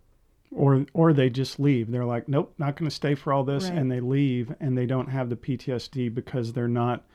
Or 0.51 0.85
or 0.93 1.13
they 1.13 1.29
just 1.29 1.59
leave. 1.59 1.91
They're 1.91 2.05
like, 2.05 2.27
nope, 2.27 2.53
not 2.57 2.75
going 2.75 2.89
to 2.89 2.95
stay 2.95 3.13
for 3.15 3.31
all 3.31 3.43
this, 3.43 3.65
Right. 3.65 3.77
and 3.77 3.91
they 3.91 3.99
leave, 3.99 4.53
and 4.59 4.75
they 4.77 4.87
don't 4.87 5.09
have 5.09 5.29
the 5.29 5.35
PTSD 5.35 6.13
because 6.13 6.53
they're 6.53 6.67
not 6.67 7.05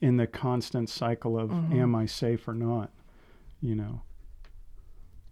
in 0.00 0.18
the 0.18 0.26
constant 0.26 0.90
cycle 0.90 1.38
of 1.38 1.50
Mm-hmm. 1.50 1.80
am 1.80 1.94
I 1.94 2.04
safe 2.06 2.46
or 2.46 2.52
not. 2.54 2.90
You 3.62 3.74
know. 3.74 4.02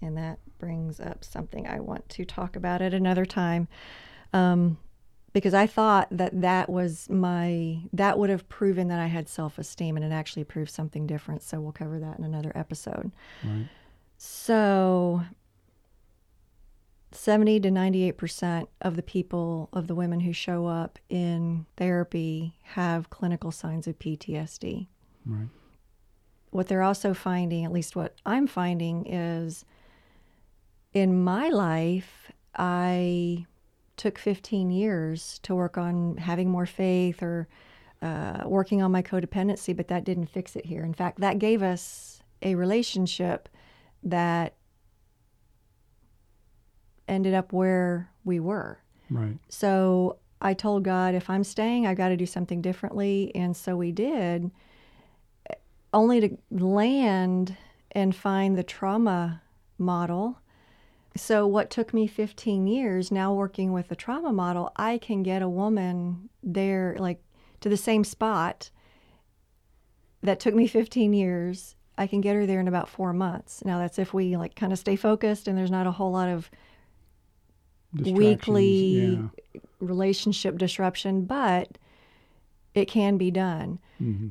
and 0.01 0.17
that 0.17 0.39
brings 0.59 0.99
up 0.99 1.23
something 1.25 1.67
I 1.67 1.79
want 1.81 2.09
to 2.09 2.25
talk 2.25 2.57
about 2.57 2.81
at 2.81 2.95
another 2.95 3.27
time. 3.27 3.69
Um, 4.33 4.79
because 5.35 5.53
I 5.55 5.67
thought 5.67 6.09
that 6.11 6.41
that 6.41 6.71
was 6.71 7.09
my 7.11 7.81
that 7.93 8.19
would 8.19 8.31
have 8.31 8.49
proven 8.49 8.89
that 8.89 8.99
I 8.99 9.07
had 9.07 9.29
self-esteem 9.29 9.97
and 9.97 10.05
it 10.05 10.13
actually 10.13 10.45
proved 10.45 10.71
something 10.71 11.07
different. 11.07 11.43
So 11.43 11.61
we'll 11.61 11.73
cover 11.73 11.99
that 12.01 12.19
in 12.19 12.25
another 12.25 12.53
episode. 12.55 13.13
Right. 13.45 13.67
So 14.17 15.23
70 17.23 17.61
to 17.61 17.69
98% 17.69 18.67
of 18.81 18.97
the 18.97 19.03
people, 19.03 19.69
of 19.73 19.87
the 19.87 19.95
women 19.95 20.19
who 20.19 20.33
show 20.33 20.67
up 20.67 20.99
in 21.09 21.67
therapy 21.77 22.57
have 22.63 23.11
clinical 23.11 23.53
signs 23.53 23.87
of 23.87 23.97
PTSD. 24.01 24.89
Right. 25.25 25.47
What 26.51 26.67
they're 26.67 26.83
also 26.83 27.15
finding, 27.15 27.65
at 27.65 27.71
least 27.71 27.95
what 27.95 28.17
I'm 28.27 28.49
finding, 28.49 29.07
is 29.07 29.65
in 30.93 31.23
my 31.23 31.49
life, 31.49 32.33
I 32.57 33.47
took 33.97 34.19
15 34.19 34.73
years 34.73 35.39
to 35.45 35.55
work 35.55 35.79
on 35.79 36.17
having 36.17 36.51
more 36.51 36.67
faith 36.67 37.23
or 37.23 37.47
uh, 38.03 38.43
working 38.47 38.83
on 38.83 38.91
my 38.91 39.01
codependency, 39.01 39.77
but 39.77 39.87
that 39.87 40.03
didn't 40.03 40.27
fix 40.27 40.57
it 40.57 40.67
here. 40.67 40.83
In 40.83 40.93
fact, 40.93 41.21
that 41.21 41.39
gave 41.39 41.63
us 41.63 42.21
a 42.43 42.57
relationship 42.57 43.49
that 44.03 44.55
ended 47.09 47.35
up 47.35 47.53
where 47.53 48.11
we 48.25 48.41
were. 48.41 48.79
Right. 49.11 49.39
So 49.49 50.19
I 50.41 50.55
told 50.55 50.83
God, 50.83 51.15
if 51.15 51.31
I'm 51.31 51.45
staying, 51.45 51.87
I've 51.87 51.97
got 51.97 52.09
to 52.09 52.17
do 52.17 52.27
something 52.27 52.61
differently. 52.61 53.31
And 53.35 53.57
so 53.57 53.77
we 53.77 53.93
did, 53.93 54.51
eh, 55.49 55.55
only 55.95 56.21
to 56.21 56.37
land 56.51 57.57
and 57.93 58.15
find 58.15 58.59
the 58.59 58.65
trauma 58.65 59.43
model. 59.79 60.39
So, 61.15 61.47
what 61.47 61.71
took 61.71 61.93
me 61.93 62.07
15 62.07 62.67
years, 62.67 63.13
now 63.13 63.35
working 63.35 63.73
with 63.73 63.89
the 63.89 63.97
trauma 63.97 64.33
model, 64.33 64.73
I 64.77 64.97
can 64.97 65.23
get 65.23 65.43
a 65.43 65.49
woman 65.49 66.31
there, 66.43 66.97
like 66.99 67.23
to 67.61 67.69
the 67.69 67.77
same 67.77 68.03
spot 68.03 68.71
that 70.23 70.41
took 70.41 70.55
me 70.55 70.67
15 70.67 71.13
years. 71.13 71.77
I 71.99 72.07
can 72.07 72.23
get 72.23 72.35
her 72.35 72.47
there 72.47 72.61
in 72.61 72.69
about 72.69 72.89
four 72.89 73.13
months. 73.13 73.63
Now, 73.65 73.79
that's 73.79 73.99
if 73.99 74.15
we 74.15 74.39
like 74.39 74.57
kind 74.57 74.73
of 74.73 74.79
stay 74.79 74.97
focused 74.97 75.47
and 75.47 75.59
there's 75.59 75.71
not 75.71 75.87
a 75.87 75.93
whole 75.93 76.13
lot 76.13 76.31
of 76.31 76.51
weekly 77.95 79.33
Yeah. 79.55 79.61
relationship 79.81 80.59
disruption, 80.59 81.25
but 81.25 81.79
it 82.75 82.87
can 82.87 83.17
be 83.19 83.31
done. 83.31 83.79
hmm 83.99 84.29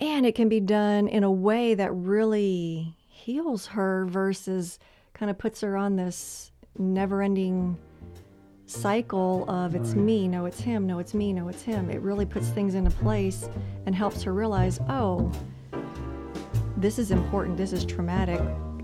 And 0.00 0.24
it 0.26 0.34
can 0.34 0.48
be 0.48 0.60
done 0.60 1.08
in 1.08 1.24
a 1.24 1.30
way 1.30 1.74
that 1.74 1.92
really 1.92 2.96
heals 3.08 3.66
her 3.68 4.06
versus 4.06 4.78
kind 5.14 5.30
of 5.30 5.38
puts 5.38 5.60
her 5.62 5.76
on 5.76 5.96
this 5.96 6.52
never 6.78 7.22
ending 7.22 7.76
cycle 8.66 9.48
of 9.50 9.74
it's 9.74 9.94
Right. 9.94 10.04
me, 10.04 10.28
no, 10.28 10.44
it's 10.44 10.60
him, 10.60 10.86
no, 10.86 10.98
it's 10.98 11.14
me, 11.14 11.32
no, 11.32 11.48
it's 11.48 11.62
him. 11.62 11.90
It 11.90 12.00
really 12.02 12.26
puts 12.26 12.48
things 12.50 12.74
into 12.74 12.90
place 12.90 13.48
and 13.86 13.94
helps 13.94 14.22
her 14.22 14.32
realize, 14.34 14.78
oh, 14.88 15.32
this 16.76 16.98
is 16.98 17.10
important, 17.10 17.56
this 17.56 17.72
is 17.72 17.84
traumatic. 17.84 18.40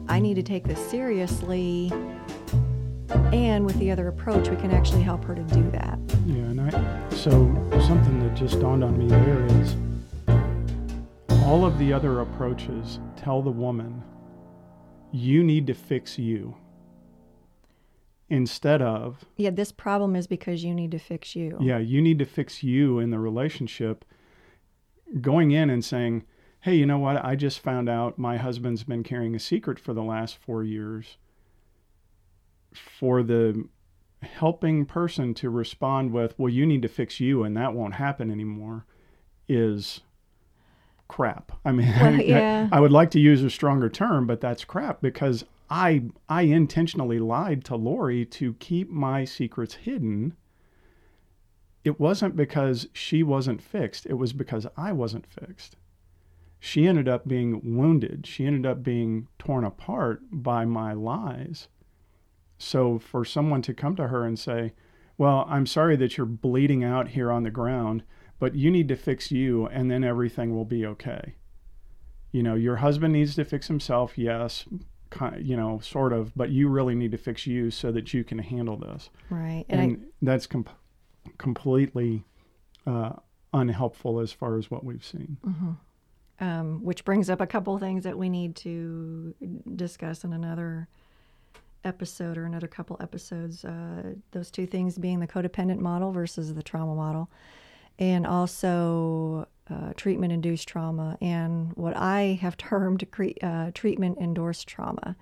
I 0.09 0.19
need 0.21 0.35
to 0.35 0.43
take 0.43 0.65
this 0.65 0.79
seriously. 0.91 1.93
And 3.33 3.65
with 3.65 3.79
the 3.79 3.91
other 3.91 4.09
approach, 4.09 4.49
we 4.49 4.57
can 4.57 4.71
actually 4.71 5.03
help 5.03 5.25
her 5.25 5.35
to 5.35 5.43
do 5.43 5.71
that. 5.73 5.99
Yeah, 6.27 6.37
and 6.37 6.61
I 6.61 7.09
so 7.11 7.31
something 7.87 8.21
that 8.21 8.35
just 8.35 8.61
dawned 8.61 8.83
on 8.85 8.99
me 8.99 9.07
there 9.09 9.45
is 9.61 9.77
all 11.45 11.65
of 11.65 11.79
the 11.79 11.93
other 11.93 12.21
approaches 12.21 12.99
tell 13.17 13.43
the 13.43 13.51
woman 13.51 14.03
you 15.13 15.45
need 15.45 15.67
to 15.67 15.75
fix 15.75 16.19
you 16.19 16.57
instead 18.31 18.81
of 18.83 19.25
Yeah, 19.37 19.51
this 19.51 19.71
problem 19.71 20.17
is 20.17 20.27
because 20.27 20.65
you 20.65 20.75
need 20.75 20.91
to 20.93 20.99
fix 20.99 21.37
you. 21.37 21.59
yeah, 21.61 21.79
you 21.79 22.01
need 22.01 22.19
to 22.19 22.25
fix 22.25 22.63
you 22.63 22.99
in 22.99 23.11
the 23.11 23.19
relationship. 23.19 24.05
Going 25.21 25.51
in 25.51 25.71
and 25.71 25.85
saying, 25.85 26.25
hey, 26.61 26.75
you 26.75 26.87
know 26.87 26.99
what? 26.99 27.23
I 27.25 27.37
just 27.37 27.61
found 27.61 27.89
out 27.89 28.19
my 28.19 28.39
husband's 28.39 28.85
been 28.85 29.03
carrying 29.03 29.35
a 29.35 29.39
secret 29.39 29.79
for 29.79 29.93
the 29.93 30.03
last 30.03 30.37
four 30.37 30.65
years. 30.65 31.19
For 32.75 33.23
the 33.23 33.69
helping 34.23 34.87
person 34.87 35.35
to 35.35 35.51
respond 35.51 36.13
with, 36.13 36.35
well, 36.39 36.49
you 36.49 36.67
need 36.67 36.83
to 36.83 36.89
fix 36.89 37.21
you 37.21 37.45
and 37.45 37.57
that 37.57 37.75
won't 37.75 37.95
happen 37.95 38.31
anymore 38.31 38.87
is 39.49 40.01
crap. 41.09 41.53
I 41.65 41.73
mean, 41.73 41.93
Well, 42.01 42.15
yeah. 42.21 42.69
I 42.73 42.81
would 42.81 42.93
like 42.93 43.11
to 43.13 43.21
use 43.21 43.43
a 43.43 43.51
stronger 43.51 43.89
term, 43.89 44.27
but 44.27 44.41
that's 44.41 44.65
crap 44.65 45.01
because 45.01 45.45
I 45.71 46.05
I 46.29 46.43
intentionally 46.43 47.19
lied 47.19 47.65
to 47.67 47.77
Lori 47.77 48.25
to 48.27 48.55
keep 48.55 48.91
my 48.91 49.25
secrets 49.25 49.75
hidden. 49.75 50.37
It 51.85 52.01
wasn't 52.01 52.35
because 52.37 52.89
she 52.93 53.23
wasn't 53.23 53.63
fixed, 53.63 54.07
it 54.07 54.15
was 54.15 54.33
because 54.33 54.67
I 54.77 54.93
wasn't 54.93 55.27
fixed. 55.27 55.77
She 56.59 56.87
ended 56.87 57.09
up 57.09 57.29
being 57.29 57.77
wounded. 57.77 58.27
She 58.27 58.47
ended 58.47 58.65
up 58.65 58.83
being 58.83 59.29
torn 59.39 59.65
apart 59.65 60.23
by 60.33 60.65
my 60.65 60.95
lies. 60.95 61.69
So 62.59 62.99
for 62.99 63.25
someone 63.25 63.63
to 63.63 63.75
come 63.75 63.97
to 63.97 64.09
her 64.09 64.25
and 64.25 64.39
say, 64.39 64.73
"Well, 65.19 65.45
I'm 65.49 65.67
sorry 65.67 65.97
that 65.97 66.17
you're 66.17 66.27
bleeding 66.27 66.85
out 66.85 67.09
here 67.09 67.31
on 67.31 67.43
the 67.43 67.51
ground, 67.51 68.05
but 68.39 68.55
you 68.55 68.71
need 68.71 68.89
to 68.89 68.97
fix 68.97 69.31
you 69.31 69.67
and 69.67 69.91
then 69.91 70.05
everything 70.05 70.55
will 70.55 70.65
be 70.65 70.87
okay." 70.87 71.35
You 72.33 72.43
know, 72.43 72.55
your 72.55 72.77
husband 72.77 73.13
needs 73.13 73.35
to 73.37 73.45
fix 73.45 73.69
himself, 73.69 74.19
yes, 74.19 74.65
you 75.39 75.57
know, 75.57 75.79
sort 75.81 76.13
of, 76.13 76.35
but 76.35 76.51
you 76.51 76.69
really 76.69 76.95
need 76.95 77.13
to 77.13 77.19
fix 77.19 77.47
you 77.47 77.71
so 77.71 77.93
that 77.93 78.13
you 78.13 78.25
can 78.25 78.39
handle 78.39 78.77
this. 78.77 79.11
Right. 79.31 79.65
And, 79.69 79.81
And, 79.81 80.07
that's 80.23 80.47
com- 80.47 80.67
completely 81.39 82.25
uh, 82.87 83.13
unhelpful 83.53 84.21
as 84.21 84.33
far 84.33 84.59
as 84.59 84.71
what 84.71 84.85
we've 84.85 85.05
seen. 85.05 85.37
I, 85.45 85.77
um, 86.41 86.83
which 86.83 87.05
brings 87.05 87.31
up 87.31 87.41
a 87.41 87.47
couple 87.47 87.79
things 87.79 88.05
that 88.05 88.19
we 88.19 88.29
need 88.29 88.57
to 88.57 89.35
discuss 89.77 90.25
in 90.25 90.33
another 90.33 90.89
episode 91.85 92.39
or 92.39 92.45
another 92.45 92.67
couple 92.67 92.97
episodes. 93.01 93.65
Uh, 93.65 94.15
those 94.33 94.51
two 94.51 94.67
things 94.67 94.99
being 94.99 95.21
the 95.21 95.27
codependent 95.27 95.79
model 95.79 96.13
versus 96.13 96.55
the 96.55 96.63
trauma 96.63 96.95
model, 96.95 97.31
and 97.99 98.27
also 98.27 99.47
uh, 99.71 99.93
treatment 99.97 100.33
induced 100.33 100.69
trauma, 100.69 101.17
and 101.21 101.73
what 101.75 101.97
I 101.97 102.39
have 102.41 102.57
termed 102.57 103.11
cre- 103.11 103.39
uh, 103.43 103.71
treatment 103.75 104.19
endorsed 104.19 104.69
trauma, 104.69 105.17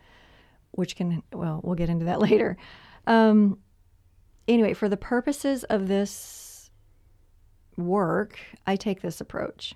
which 0.73 0.97
can, 0.97 1.23
well, 1.33 1.61
we'll 1.63 1.77
get 1.77 1.89
into 1.91 2.07
that 2.07 2.21
later. 2.29 2.57
Um, 3.07 3.59
anyway, 4.49 4.75
for 4.75 4.89
the 4.89 4.97
purposes 4.97 5.65
of 5.65 5.89
this 5.89 6.71
work, 7.77 8.39
I 8.67 8.77
take 8.77 9.03
this 9.03 9.21
approach. 9.21 9.75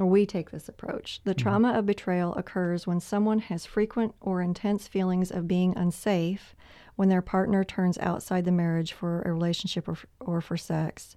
Or 0.00 0.06
we 0.06 0.24
take 0.24 0.50
this 0.50 0.68
approach. 0.68 1.20
The 1.24 1.34
trauma 1.34 1.72
of 1.72 1.86
betrayal 1.86 2.34
occurs 2.34 2.86
when 2.86 3.00
someone 3.00 3.40
has 3.40 3.66
frequent 3.66 4.14
or 4.20 4.40
intense 4.40 4.88
feelings 4.88 5.30
of 5.30 5.46
being 5.46 5.76
unsafe 5.76 6.54
when 6.96 7.08
their 7.08 7.22
partner 7.22 7.62
turns 7.62 7.98
outside 7.98 8.44
the 8.44 8.52
marriage 8.52 8.92
for 8.92 9.22
a 9.22 9.32
relationship 9.32 9.88
or, 9.88 9.98
or 10.20 10.40
for 10.40 10.56
sex. 10.56 11.16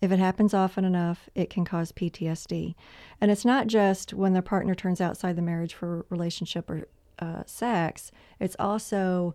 If 0.00 0.12
it 0.12 0.18
happens 0.18 0.52
often 0.52 0.84
enough, 0.84 1.28
it 1.34 1.50
can 1.50 1.64
cause 1.64 1.92
PTSD. 1.92 2.74
And 3.20 3.30
it's 3.30 3.44
not 3.44 3.66
just 3.66 4.12
when 4.12 4.32
their 4.32 4.42
partner 4.42 4.74
turns 4.74 5.00
outside 5.00 5.36
the 5.36 5.42
marriage 5.42 5.74
for 5.74 6.04
relationship 6.10 6.68
or 6.68 6.88
uh, 7.18 7.42
sex, 7.46 8.10
it's 8.38 8.56
also 8.58 9.34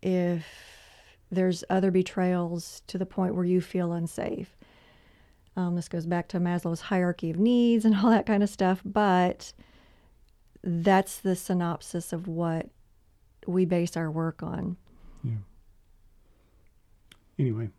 if 0.00 0.46
there's 1.30 1.64
other 1.68 1.90
betrayals 1.90 2.82
to 2.86 2.98
the 2.98 3.06
point 3.06 3.34
where 3.34 3.44
you 3.44 3.60
feel 3.60 3.92
unsafe. 3.92 4.56
Um, 5.58 5.74
this 5.74 5.88
goes 5.88 6.06
back 6.06 6.28
to 6.28 6.38
Maslow's 6.38 6.82
hierarchy 6.82 7.30
of 7.30 7.36
needs 7.36 7.84
and 7.84 7.96
all 8.02 8.10
that 8.10 8.26
kind 8.26 8.44
of 8.44 8.48
stuff, 8.48 8.80
but 8.84 9.52
that's 10.62 11.18
the 11.18 11.34
synopsis 11.34 12.12
of 12.12 12.28
what 12.28 12.68
we 13.44 13.64
base 13.64 13.96
our 13.96 14.08
work 14.08 14.40
on. 14.40 14.76
Yeah. 15.24 15.32
Anyway, 17.40 17.70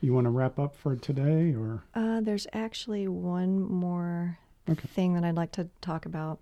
you 0.00 0.12
want 0.14 0.26
to 0.26 0.30
wrap 0.30 0.60
up 0.60 0.76
for 0.76 0.94
today 0.94 1.52
or? 1.54 1.82
Uh, 1.92 2.20
there's 2.20 2.46
actually 2.52 3.08
one 3.08 3.60
more 3.60 4.38
Okay. 4.68 4.86
thing 4.88 5.14
that 5.14 5.24
I'd 5.24 5.34
like 5.34 5.52
to 5.52 5.68
talk 5.80 6.06
about, 6.06 6.38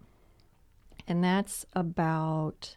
and 1.09 1.25
that's 1.25 1.65
about 1.73 2.77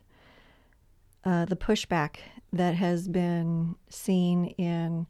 uh, 1.25 1.43
the 1.45 1.55
pushback 1.57 2.15
that 2.53 2.75
has 2.75 3.07
been 3.09 3.75
seen 3.89 4.45
in 4.57 5.05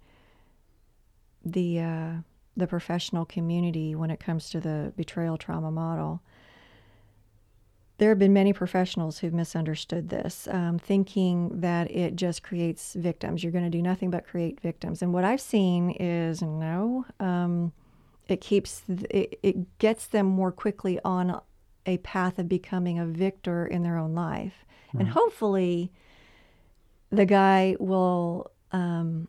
the 1.46 1.80
uh, 1.80 2.14
the 2.58 2.68
professional 2.68 3.26
community 3.26 3.96
when 3.96 4.10
it 4.10 4.20
comes 4.20 4.50
to 4.50 4.60
the 4.60 4.94
betrayal 4.96 5.38
trauma 5.38 5.72
model. 5.72 6.22
There 7.98 8.10
have 8.10 8.20
been 8.20 8.34
many 8.34 8.52
professionals 8.52 9.20
who've 9.20 9.34
misunderstood 9.34 10.10
this, 10.10 10.50
um, 10.52 10.80
thinking 10.80 11.62
that 11.62 11.90
it 11.90 12.18
just 12.18 12.44
creates 12.44 12.94
victims. 12.94 13.42
You're 13.42 13.54
going 13.54 13.64
to 13.64 13.70
do 13.70 13.82
nothing 13.82 14.10
but 14.10 14.28
create 14.28 14.60
victims. 14.60 15.02
And 15.02 15.14
what 15.14 15.24
I've 15.24 15.40
seen 15.40 15.92
is 15.92 16.42
no, 16.42 17.06
um, 17.22 17.72
it 18.28 18.42
keeps 18.42 18.84
it, 18.90 19.40
it 19.44 19.80
gets 19.80 20.08
them 20.08 20.26
more 20.26 20.52
quickly 20.52 21.00
on 21.06 21.40
a 21.86 21.98
path 22.00 22.40
of 22.40 22.50
becoming 22.50 23.00
a 23.00 23.06
victor 23.06 23.66
in 23.66 23.84
their 23.84 23.98
own 23.98 24.14
life, 24.16 24.66
and 24.98 25.08
hopefully, 25.10 25.92
the 27.12 27.26
guy 27.26 27.76
will 27.80 28.52
um, 28.72 29.28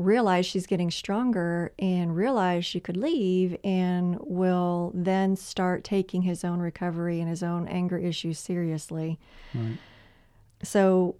realize 0.00 0.46
she's 0.46 0.66
getting 0.66 0.90
stronger 0.90 1.72
and 1.78 2.16
realize 2.16 2.64
she 2.64 2.80
could 2.80 2.96
leave 2.96 3.56
and 3.62 4.16
will 4.20 4.92
then 4.94 5.36
start 5.36 5.84
taking 5.84 6.22
his 6.22 6.42
own 6.42 6.58
recovery 6.58 7.20
and 7.20 7.28
his 7.28 7.42
own 7.42 7.68
anger 7.68 7.98
issues 7.98 8.38
seriously. 8.38 9.18
Right. 9.54 9.76
So 10.62 11.16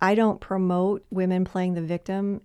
I 0.00 0.14
don't 0.14 0.40
promote 0.40 1.04
women 1.10 1.44
playing 1.44 1.74
the 1.74 1.82
victim. 1.82 2.42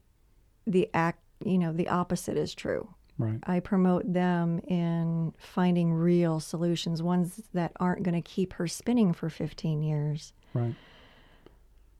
The 0.66 0.90
act, 0.94 1.20
you 1.44 1.58
know, 1.58 1.74
the 1.74 1.90
opposite 1.90 2.38
is 2.38 2.56
true. 2.56 2.88
Right. 3.18 3.40
I 3.44 3.60
promote 3.60 4.12
them 4.12 4.60
in 4.68 5.34
finding 5.38 5.94
real 5.94 6.40
solutions, 6.40 7.04
ones 7.04 7.42
that 7.54 7.74
aren't 7.80 8.04
going 8.04 8.16
to 8.16 8.28
keep 8.28 8.54
her 8.54 8.68
spinning 8.68 9.14
for 9.14 9.30
15 9.30 9.84
years. 9.84 10.34
Right. 10.54 10.74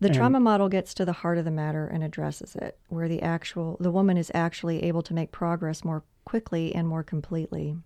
The 0.04 0.10
And- 0.10 0.18
trauma 0.18 0.40
model 0.42 0.68
gets 0.68 0.94
to 0.96 1.06
the 1.06 1.14
heart 1.14 1.38
of 1.38 1.46
the 1.46 1.52
matter 1.52 1.88
and 1.88 2.04
addresses 2.04 2.58
it, 2.58 2.78
where 2.90 3.08
the 3.08 3.22
actual 3.22 3.78
the 3.80 3.90
woman 3.90 4.18
is 4.18 4.30
actually 4.34 4.84
able 4.84 5.02
to 5.02 5.14
make 5.14 5.32
progress 5.32 5.86
more 5.86 6.04
quickly 6.26 6.76
and 6.76 6.86
more 6.90 7.04
completely. 7.04 7.78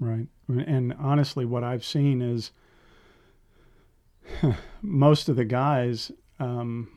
Right. 0.00 0.26
And 0.48 0.92
honestly, 0.94 1.44
what 1.44 1.62
I've 1.62 1.84
seen 1.84 2.20
is 2.20 2.50
most 4.82 5.28
of 5.28 5.36
the 5.36 5.44
guys 5.44 6.10
um, 6.40 6.88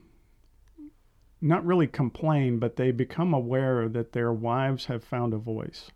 not 1.39 1.63
really 1.63 1.85
complain, 1.85 2.57
but 2.57 2.75
they 2.75 2.89
become 2.89 3.35
aware 3.35 3.87
that 3.87 4.13
their 4.13 4.33
wives 4.33 4.85
have 4.85 5.03
found 5.03 5.35
a 5.35 5.37
voice, 5.37 5.91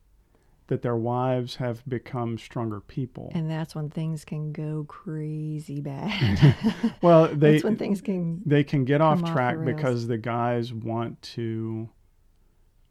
that 0.67 0.81
their 0.81 0.95
wives 0.95 1.55
have 1.55 1.83
become 1.87 2.37
stronger 2.37 2.79
people. 2.79 3.31
And 3.33 3.49
that's 3.49 3.75
when 3.75 3.89
things 3.89 4.23
can 4.23 4.51
go 4.51 4.85
crazy 4.87 5.81
bad. 5.81 6.55
well, 7.01 7.27
they 7.27 7.53
that's 7.53 7.63
when 7.63 7.77
things 7.77 8.01
can 8.01 8.41
they 8.45 8.63
can 8.63 8.85
get 8.85 9.01
off 9.01 9.17
come 9.17 9.25
off 9.25 9.29
the 9.29 9.33
track 9.33 9.65
because 9.65 10.07
the 10.07 10.17
guys 10.17 10.73
want 10.73 11.21
to. 11.21 11.89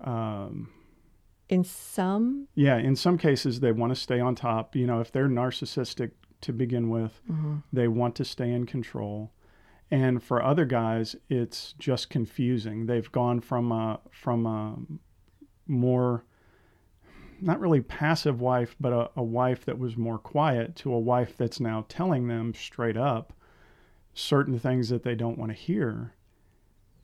Um, 0.00 0.71
in 1.49 1.64
some 1.64 2.49
yeah, 2.55 2.79
in 2.79 2.97
some 2.97 3.18
cases 3.18 3.61
they 3.61 3.73
want 3.73 3.94
to 3.94 4.01
stay 4.01 4.20
on 4.20 4.35
top. 4.35 4.75
You 4.77 4.87
know, 4.87 5.01
if 5.01 5.12
they're 5.12 5.29
narcissistic 5.29 6.12
to 6.42 6.53
begin 6.53 6.90
with, 6.90 7.20
they 7.73 7.88
want 7.88 8.14
to 8.16 8.25
stay 8.25 8.51
in 8.51 8.66
control. 8.66 9.33
And 9.90 10.23
for 10.23 10.42
other 10.42 10.64
guys, 10.64 11.14
it's 11.29 11.75
just 11.79 12.09
confusing. 12.09 12.87
They've 12.87 13.11
gone 13.12 13.40
from 13.40 13.70
a 13.70 14.01
from 14.11 14.47
a 14.47 14.77
more 15.66 16.25
not 17.42 17.61
really 17.61 17.81
passive 17.81 18.40
wife, 18.40 18.76
but 18.81 18.92
a, 18.92 19.11
a 19.16 19.22
wife 19.22 19.64
that 19.64 19.78
was 19.78 19.96
more 19.96 20.18
quiet 20.18 20.76
to 20.76 20.92
a 20.92 20.98
wife 20.98 21.37
that's 21.37 21.61
now 21.61 21.85
telling 21.88 22.28
them 22.28 22.55
straight 22.55 22.96
up 22.96 23.33
certain 24.14 24.59
things 24.59 24.88
that 24.88 25.02
they 25.02 25.14
don't 25.14 25.38
want 25.38 25.50
to 25.50 25.57
hear. 25.57 26.14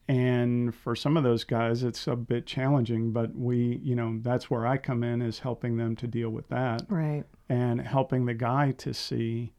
And 0.09 0.75
for 0.75 0.97
some 0.97 1.19
of 1.19 1.23
those 1.23 1.45
guys, 1.45 1.83
it's 1.83 2.07
a 2.07 2.17
bit 2.17 2.47
challenging, 2.47 3.13
but 3.13 3.37
we, 3.37 3.79
you 3.83 3.95
know, 3.95 4.19
that's 4.23 4.51
where 4.51 4.67
I 4.67 4.79
come 4.79 5.05
in 5.05 5.21
is 5.21 5.41
helping 5.41 5.77
them 5.77 5.97
to 5.97 6.07
deal 6.07 6.31
with 6.31 6.49
that 6.49 6.83
right. 6.89 7.25
and 7.51 7.81
helping 7.81 8.25
the 8.25 8.35
guy 8.35 8.73
to 8.79 8.95
see 8.95 9.53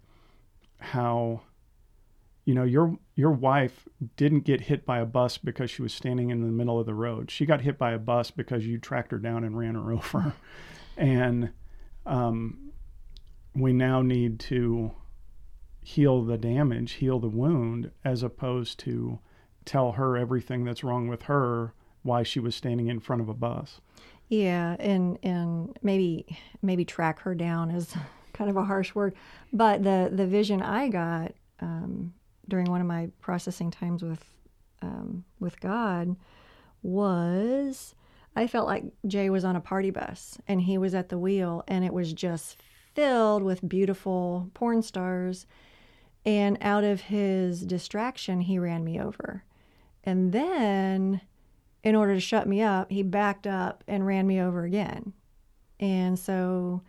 how 0.79 1.41
you 2.49 2.55
know 2.55 2.63
your 2.63 2.97
your 3.13 3.29
wife 3.29 3.87
didn't 4.17 4.39
get 4.39 4.61
hit 4.61 4.83
by 4.83 4.97
a 4.97 5.05
bus 5.05 5.37
because 5.37 5.69
she 5.69 5.83
was 5.83 5.93
standing 5.93 6.31
in 6.31 6.41
the 6.41 6.47
middle 6.47 6.79
of 6.79 6.87
the 6.87 6.95
road. 6.95 7.29
She 7.29 7.45
got 7.45 7.61
hit 7.61 7.77
by 7.77 7.91
a 7.91 7.99
bus 7.99 8.31
because 8.31 8.65
you 8.65 8.79
tracked 8.79 9.11
her 9.11 9.19
down 9.19 9.43
and 9.43 9.55
ran 9.55 9.75
her 9.75 9.91
over. 9.93 10.33
And 10.97 11.51
um, 12.07 12.71
we 13.53 13.71
now 13.71 14.01
need 14.01 14.39
to 14.39 14.93
heal 15.83 16.23
the 16.23 16.39
damage 16.39 16.93
heal 16.93 17.19
the 17.19 17.29
wound 17.29 17.91
as 18.03 18.23
opposed 18.23 18.79
to 18.79 19.19
tell 19.63 19.91
her 19.91 20.17
everything 20.17 20.63
that's 20.63 20.83
wrong 20.83 21.07
with 21.07 21.23
her 21.23 21.75
why 22.01 22.23
she 22.23 22.39
was 22.39 22.55
standing 22.55 22.87
in 22.87 22.99
front 22.99 23.21
of 23.21 23.29
a 23.29 23.33
bus. 23.35 23.79
Yeah, 24.27 24.75
and 24.79 25.19
and 25.21 25.77
maybe 25.83 26.35
maybe 26.63 26.83
track 26.83 27.19
her 27.19 27.35
down 27.35 27.69
is 27.69 27.93
kind 28.33 28.49
of 28.49 28.57
a 28.57 28.63
harsh 28.63 28.95
word, 28.95 29.13
but 29.53 29.83
the 29.83 30.09
the 30.11 30.25
vision 30.25 30.63
I 30.63 30.87
got 30.87 31.33
um, 31.59 32.13
during 32.49 32.69
one 32.69 32.81
of 32.81 32.87
my 32.87 33.09
processing 33.21 33.71
times 33.71 34.03
with 34.03 34.23
um, 34.81 35.25
with 35.39 35.59
God 35.59 36.15
was 36.81 37.95
I 38.35 38.47
felt 38.47 38.67
like 38.67 38.85
Jay 39.07 39.29
was 39.29 39.43
on 39.43 39.55
a 39.55 39.61
party 39.61 39.91
bus 39.91 40.37
and 40.47 40.61
he 40.61 40.77
was 40.77 40.93
at 40.95 41.09
the 41.09 41.17
wheel 41.17 41.63
and 41.67 41.83
it 41.83 41.93
was 41.93 42.13
just 42.13 42.61
filled 42.95 43.43
with 43.43 43.67
beautiful 43.67 44.49
porn 44.53 44.81
stars 44.81 45.45
and 46.25 46.57
out 46.61 46.83
of 46.83 47.01
his 47.01 47.65
distraction 47.65 48.41
he 48.41 48.59
ran 48.59 48.83
me 48.83 48.99
over. 48.99 49.43
And 50.03 50.31
then 50.31 51.21
in 51.83 51.95
order 51.95 52.13
to 52.13 52.19
shut 52.19 52.47
me 52.47 52.61
up, 52.61 52.91
he 52.91 53.03
backed 53.03 53.47
up 53.47 53.83
and 53.87 54.05
ran 54.05 54.27
me 54.27 54.41
over 54.41 54.63
again. 54.63 55.13
And 55.79 56.17
so 56.17 56.81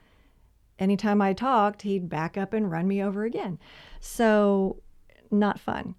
anytime 0.79 1.23
I 1.23 1.33
talked, 1.33 1.83
he'd 1.83 2.09
back 2.09 2.37
up 2.37 2.53
and 2.53 2.71
run 2.71 2.89
me 2.89 3.03
over 3.03 3.25
again. 3.25 3.59
So 4.01 4.83
not 5.31 5.61
fun. 5.61 5.95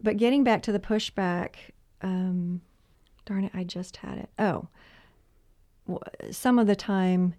But 0.00 0.16
getting 0.16 0.44
back 0.44 0.62
to 0.62 0.72
the 0.72 0.80
pushback, 0.80 1.54
um, 2.00 2.60
darn 3.24 3.44
it, 3.44 3.52
I 3.54 3.64
just 3.64 3.98
had 3.98 4.18
it. 4.18 4.30
Oh, 4.38 4.68
some 6.30 6.58
of 6.58 6.66
the 6.66 6.76
time, 6.76 7.34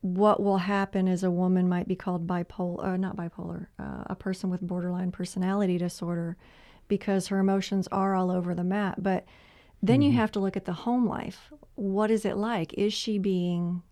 what 0.00 0.42
will 0.42 0.58
happen 0.58 1.06
is 1.06 1.22
a 1.22 1.30
woman 1.30 1.68
might 1.68 1.86
be 1.86 1.96
called 1.96 2.26
bipolar, 2.26 2.84
uh, 2.84 2.96
not 2.96 3.16
bipolar, 3.16 3.66
uh, 3.78 4.04
a 4.06 4.16
person 4.16 4.50
with 4.50 4.60
borderline 4.60 5.12
personality 5.12 5.78
disorder 5.78 6.36
because 6.88 7.28
her 7.28 7.38
emotions 7.38 7.88
are 7.92 8.14
all 8.14 8.30
over 8.30 8.54
the 8.54 8.64
map. 8.64 8.96
But 8.98 9.24
then 9.82 10.02
you 10.02 10.12
have 10.12 10.30
to 10.32 10.40
look 10.40 10.56
at 10.56 10.64
the 10.64 10.72
home 10.72 11.08
life. 11.08 11.52
What 11.74 12.10
is 12.10 12.24
it 12.24 12.36
like? 12.36 12.72
Is 12.74 12.92
she 12.92 13.18
being 13.18 13.82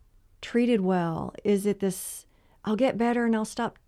treated 0.41 0.81
well? 0.81 1.35
Is 1.45 1.67
it 1.67 1.81
this, 1.81 2.27
I'll 2.65 2.77
get 2.77 2.99
better 2.99 3.25
and 3.25 3.35
I'll 3.35 3.45
stop 3.45 3.79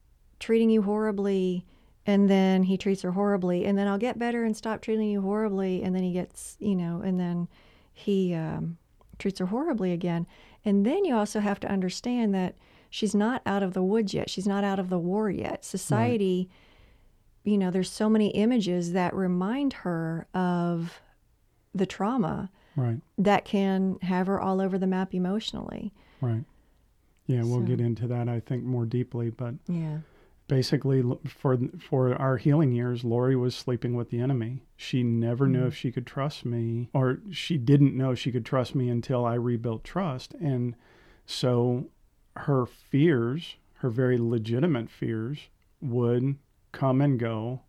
treating 0.40 0.70
you 0.70 0.82
horribly? 0.82 1.64
And 2.06 2.28
then 2.28 2.64
he 2.64 2.76
treats 2.76 3.02
her 3.02 3.12
horribly. 3.12 3.64
And 3.64 3.78
then 3.78 3.86
I'll 3.86 3.98
get 3.98 4.18
better 4.18 4.44
and 4.44 4.56
stop 4.56 4.80
treating 4.82 5.08
you 5.08 5.20
horribly. 5.20 5.82
And 5.82 5.94
then 5.94 6.02
he 6.02 6.12
gets, 6.12 6.56
you 6.58 6.74
know, 6.74 7.00
and 7.04 7.18
then 7.20 7.48
he 7.92 8.34
um, 8.34 8.76
treats 9.18 9.38
her 9.38 9.46
horribly 9.46 9.92
again. 9.92 10.26
And 10.64 10.84
then 10.84 11.04
you 11.04 11.14
also 11.14 11.40
have 11.40 11.60
to 11.60 11.68
understand 11.70 12.34
that 12.34 12.56
she's 12.90 13.14
not 13.14 13.40
out 13.46 13.62
of 13.62 13.72
the 13.74 13.82
woods 13.82 14.12
yet. 14.14 14.28
She's 14.30 14.46
not 14.48 14.64
out 14.64 14.78
of 14.80 14.88
the 14.90 14.98
war 14.98 15.30
yet. 15.30 15.64
Society, 15.64 16.48
you 17.44 17.56
know, 17.56 17.70
there's 17.70 17.90
so 17.90 18.08
many 18.08 18.28
images 18.30 18.92
that 18.92 19.14
remind 19.14 19.72
her 19.72 20.26
of 20.34 21.00
the 21.74 21.86
trauma 21.86 22.50
right 22.76 23.00
that 23.18 23.44
can 23.44 23.98
have 24.02 24.26
her 24.26 24.40
all 24.40 24.60
over 24.60 24.76
the 24.78 24.86
map 24.86 25.14
emotionally. 25.14 25.92
right 26.20 26.44
yeah 27.26 27.42
we'll 27.42 27.60
So- 27.60 27.66
get 27.66 27.80
into 27.80 28.06
that 28.08 28.28
i 28.28 28.40
think 28.40 28.62
more 28.64 28.84
deeply 28.84 29.30
but 29.30 29.54
Yeah. 29.68 29.98
Basically 30.48 31.02
for 31.26 31.58
for 31.78 32.14
our 32.16 32.36
healing 32.36 32.72
years 32.72 33.04
lori 33.04 33.36
was 33.36 33.54
sleeping 33.54 33.94
with 33.94 34.10
the 34.10 34.20
enemy 34.20 34.62
she 34.76 35.02
never 35.02 35.46
knew 35.46 35.62
mm. 35.62 35.68
if 35.68 35.74
she 35.74 35.90
could 35.90 36.06
trust 36.06 36.44
me 36.44 36.88
or 36.92 37.20
she 37.30 37.56
didn't 37.56 37.96
know 37.96 38.14
she 38.14 38.32
could 38.32 38.44
trust 38.44 38.74
me 38.74 38.88
until 38.88 39.24
i 39.24 39.34
rebuilt 39.34 39.84
trust 39.84 40.34
and 40.34 40.74
so 41.24 41.86
her 42.36 42.66
fears 42.66 43.56
her 43.78 43.90
very 43.90 44.18
legitimate 44.18 44.90
fears 44.90 45.48
would 45.80 46.36
come 46.72 47.00
and 47.00 47.18
go 47.18 47.60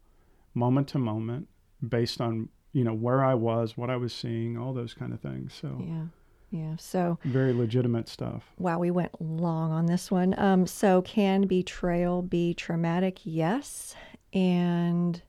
moment 0.54 0.88
to 0.88 0.98
moment 0.98 1.48
based 1.88 2.22
on 2.22 2.50
you 2.74 2.84
know 2.84 2.94
where 2.94 3.24
I 3.24 3.36
was, 3.36 3.78
what 3.78 3.90
I 3.90 3.96
was 3.96 4.14
seeing, 4.14 4.58
all 4.58 4.74
those 4.74 4.94
kind 4.94 5.14
of 5.14 5.22
things. 5.22 5.54
So 5.54 5.78
Yeah. 5.80 6.06
Yeah. 6.54 6.76
So, 6.78 7.18
very 7.26 7.52
legitimate 7.52 8.08
stuff. 8.08 8.44
wow, 8.60 8.78
we 8.78 8.92
went 8.92 9.20
long 9.20 9.72
on 9.72 9.88
this 9.88 10.12
one. 10.12 10.38
Um, 10.38 10.68
so, 10.68 11.02
can 11.02 11.48
betrayal 11.48 12.22
be 12.22 12.54
traumatic? 12.54 13.22
Yes. 13.24 13.96
And 14.34 15.20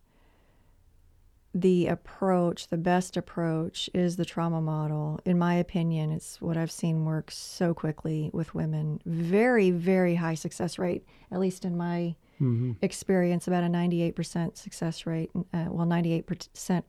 the 1.55 1.87
approach, 1.87 2.69
the 2.69 2.77
best 2.77 3.17
approach, 3.17 3.89
is 3.95 4.17
the 4.17 4.25
trauma 4.27 4.61
model. 4.61 5.19
In 5.25 5.39
my 5.39 5.55
opinion, 5.55 6.11
it's 6.11 6.43
what 6.43 6.59
I've 6.59 6.71
seen 6.71 7.07
work 7.07 7.31
so 7.31 7.73
quickly 7.73 8.29
with 8.35 8.55
women. 8.55 9.01
Very, 9.07 9.71
very 9.71 10.17
high 10.17 10.35
success 10.35 10.79
rate, 10.79 11.07
at 11.31 11.41
least 11.41 11.65
in 11.65 11.77
my 11.77 12.17
hmm 12.39 12.73
experience, 12.83 13.47
about 13.47 13.63
a 13.65 13.69
98% 13.69 14.59
success 14.59 15.07
rate. 15.07 15.31
Uh, 15.35 15.67
well, 15.71 15.87
98% 15.87 16.83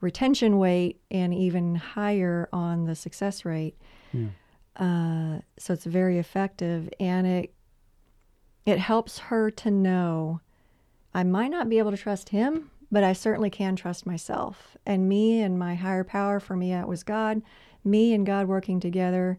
retention 0.00 0.58
rate, 0.58 1.00
and 1.10 1.34
even 1.34 1.74
higher 1.74 2.48
on 2.52 2.84
the 2.84 2.94
success 2.94 3.44
rate. 3.44 3.76
Yeah. 4.12 4.28
Uh, 4.76 5.40
so 5.58 5.72
it's 5.74 5.84
very 5.84 6.18
effective, 6.18 6.88
and 7.00 7.26
it 7.26 7.52
it 8.64 8.78
helps 8.78 9.18
her 9.18 9.50
to 9.50 9.70
know 9.70 10.40
I 11.14 11.24
might 11.24 11.48
not 11.48 11.68
be 11.68 11.78
able 11.78 11.90
to 11.90 11.96
trust 11.96 12.28
him, 12.28 12.70
but 12.92 13.02
I 13.02 13.12
certainly 13.14 13.50
can 13.50 13.76
trust 13.76 14.04
myself. 14.06 14.76
And 14.84 15.08
me 15.08 15.40
and 15.40 15.58
my 15.58 15.74
higher 15.74 16.04
power, 16.04 16.38
for 16.38 16.54
me, 16.54 16.70
that 16.72 16.86
was 16.86 17.02
God. 17.02 17.40
Me 17.82 18.12
and 18.12 18.26
God 18.26 18.46
working 18.46 18.78
together, 18.78 19.38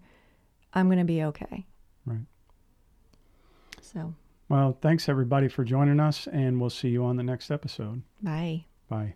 I'm 0.74 0.88
going 0.88 0.98
to 0.98 1.06
be 1.06 1.24
okay. 1.26 1.67
Right. 2.06 2.26
So, 3.82 4.15
Well, 4.50 4.78
thanks 4.82 5.08
everybody 5.08 5.48
for 5.48 5.63
joining 5.63 6.00
us, 6.00 6.28
and 6.28 6.60
we'll 6.60 6.69
see 6.72 6.89
you 6.89 7.04
on 7.06 7.15
the 7.17 7.24
next 7.24 7.52
episode. 7.52 8.02
bye. 8.22 8.65
Bye. 8.89 9.13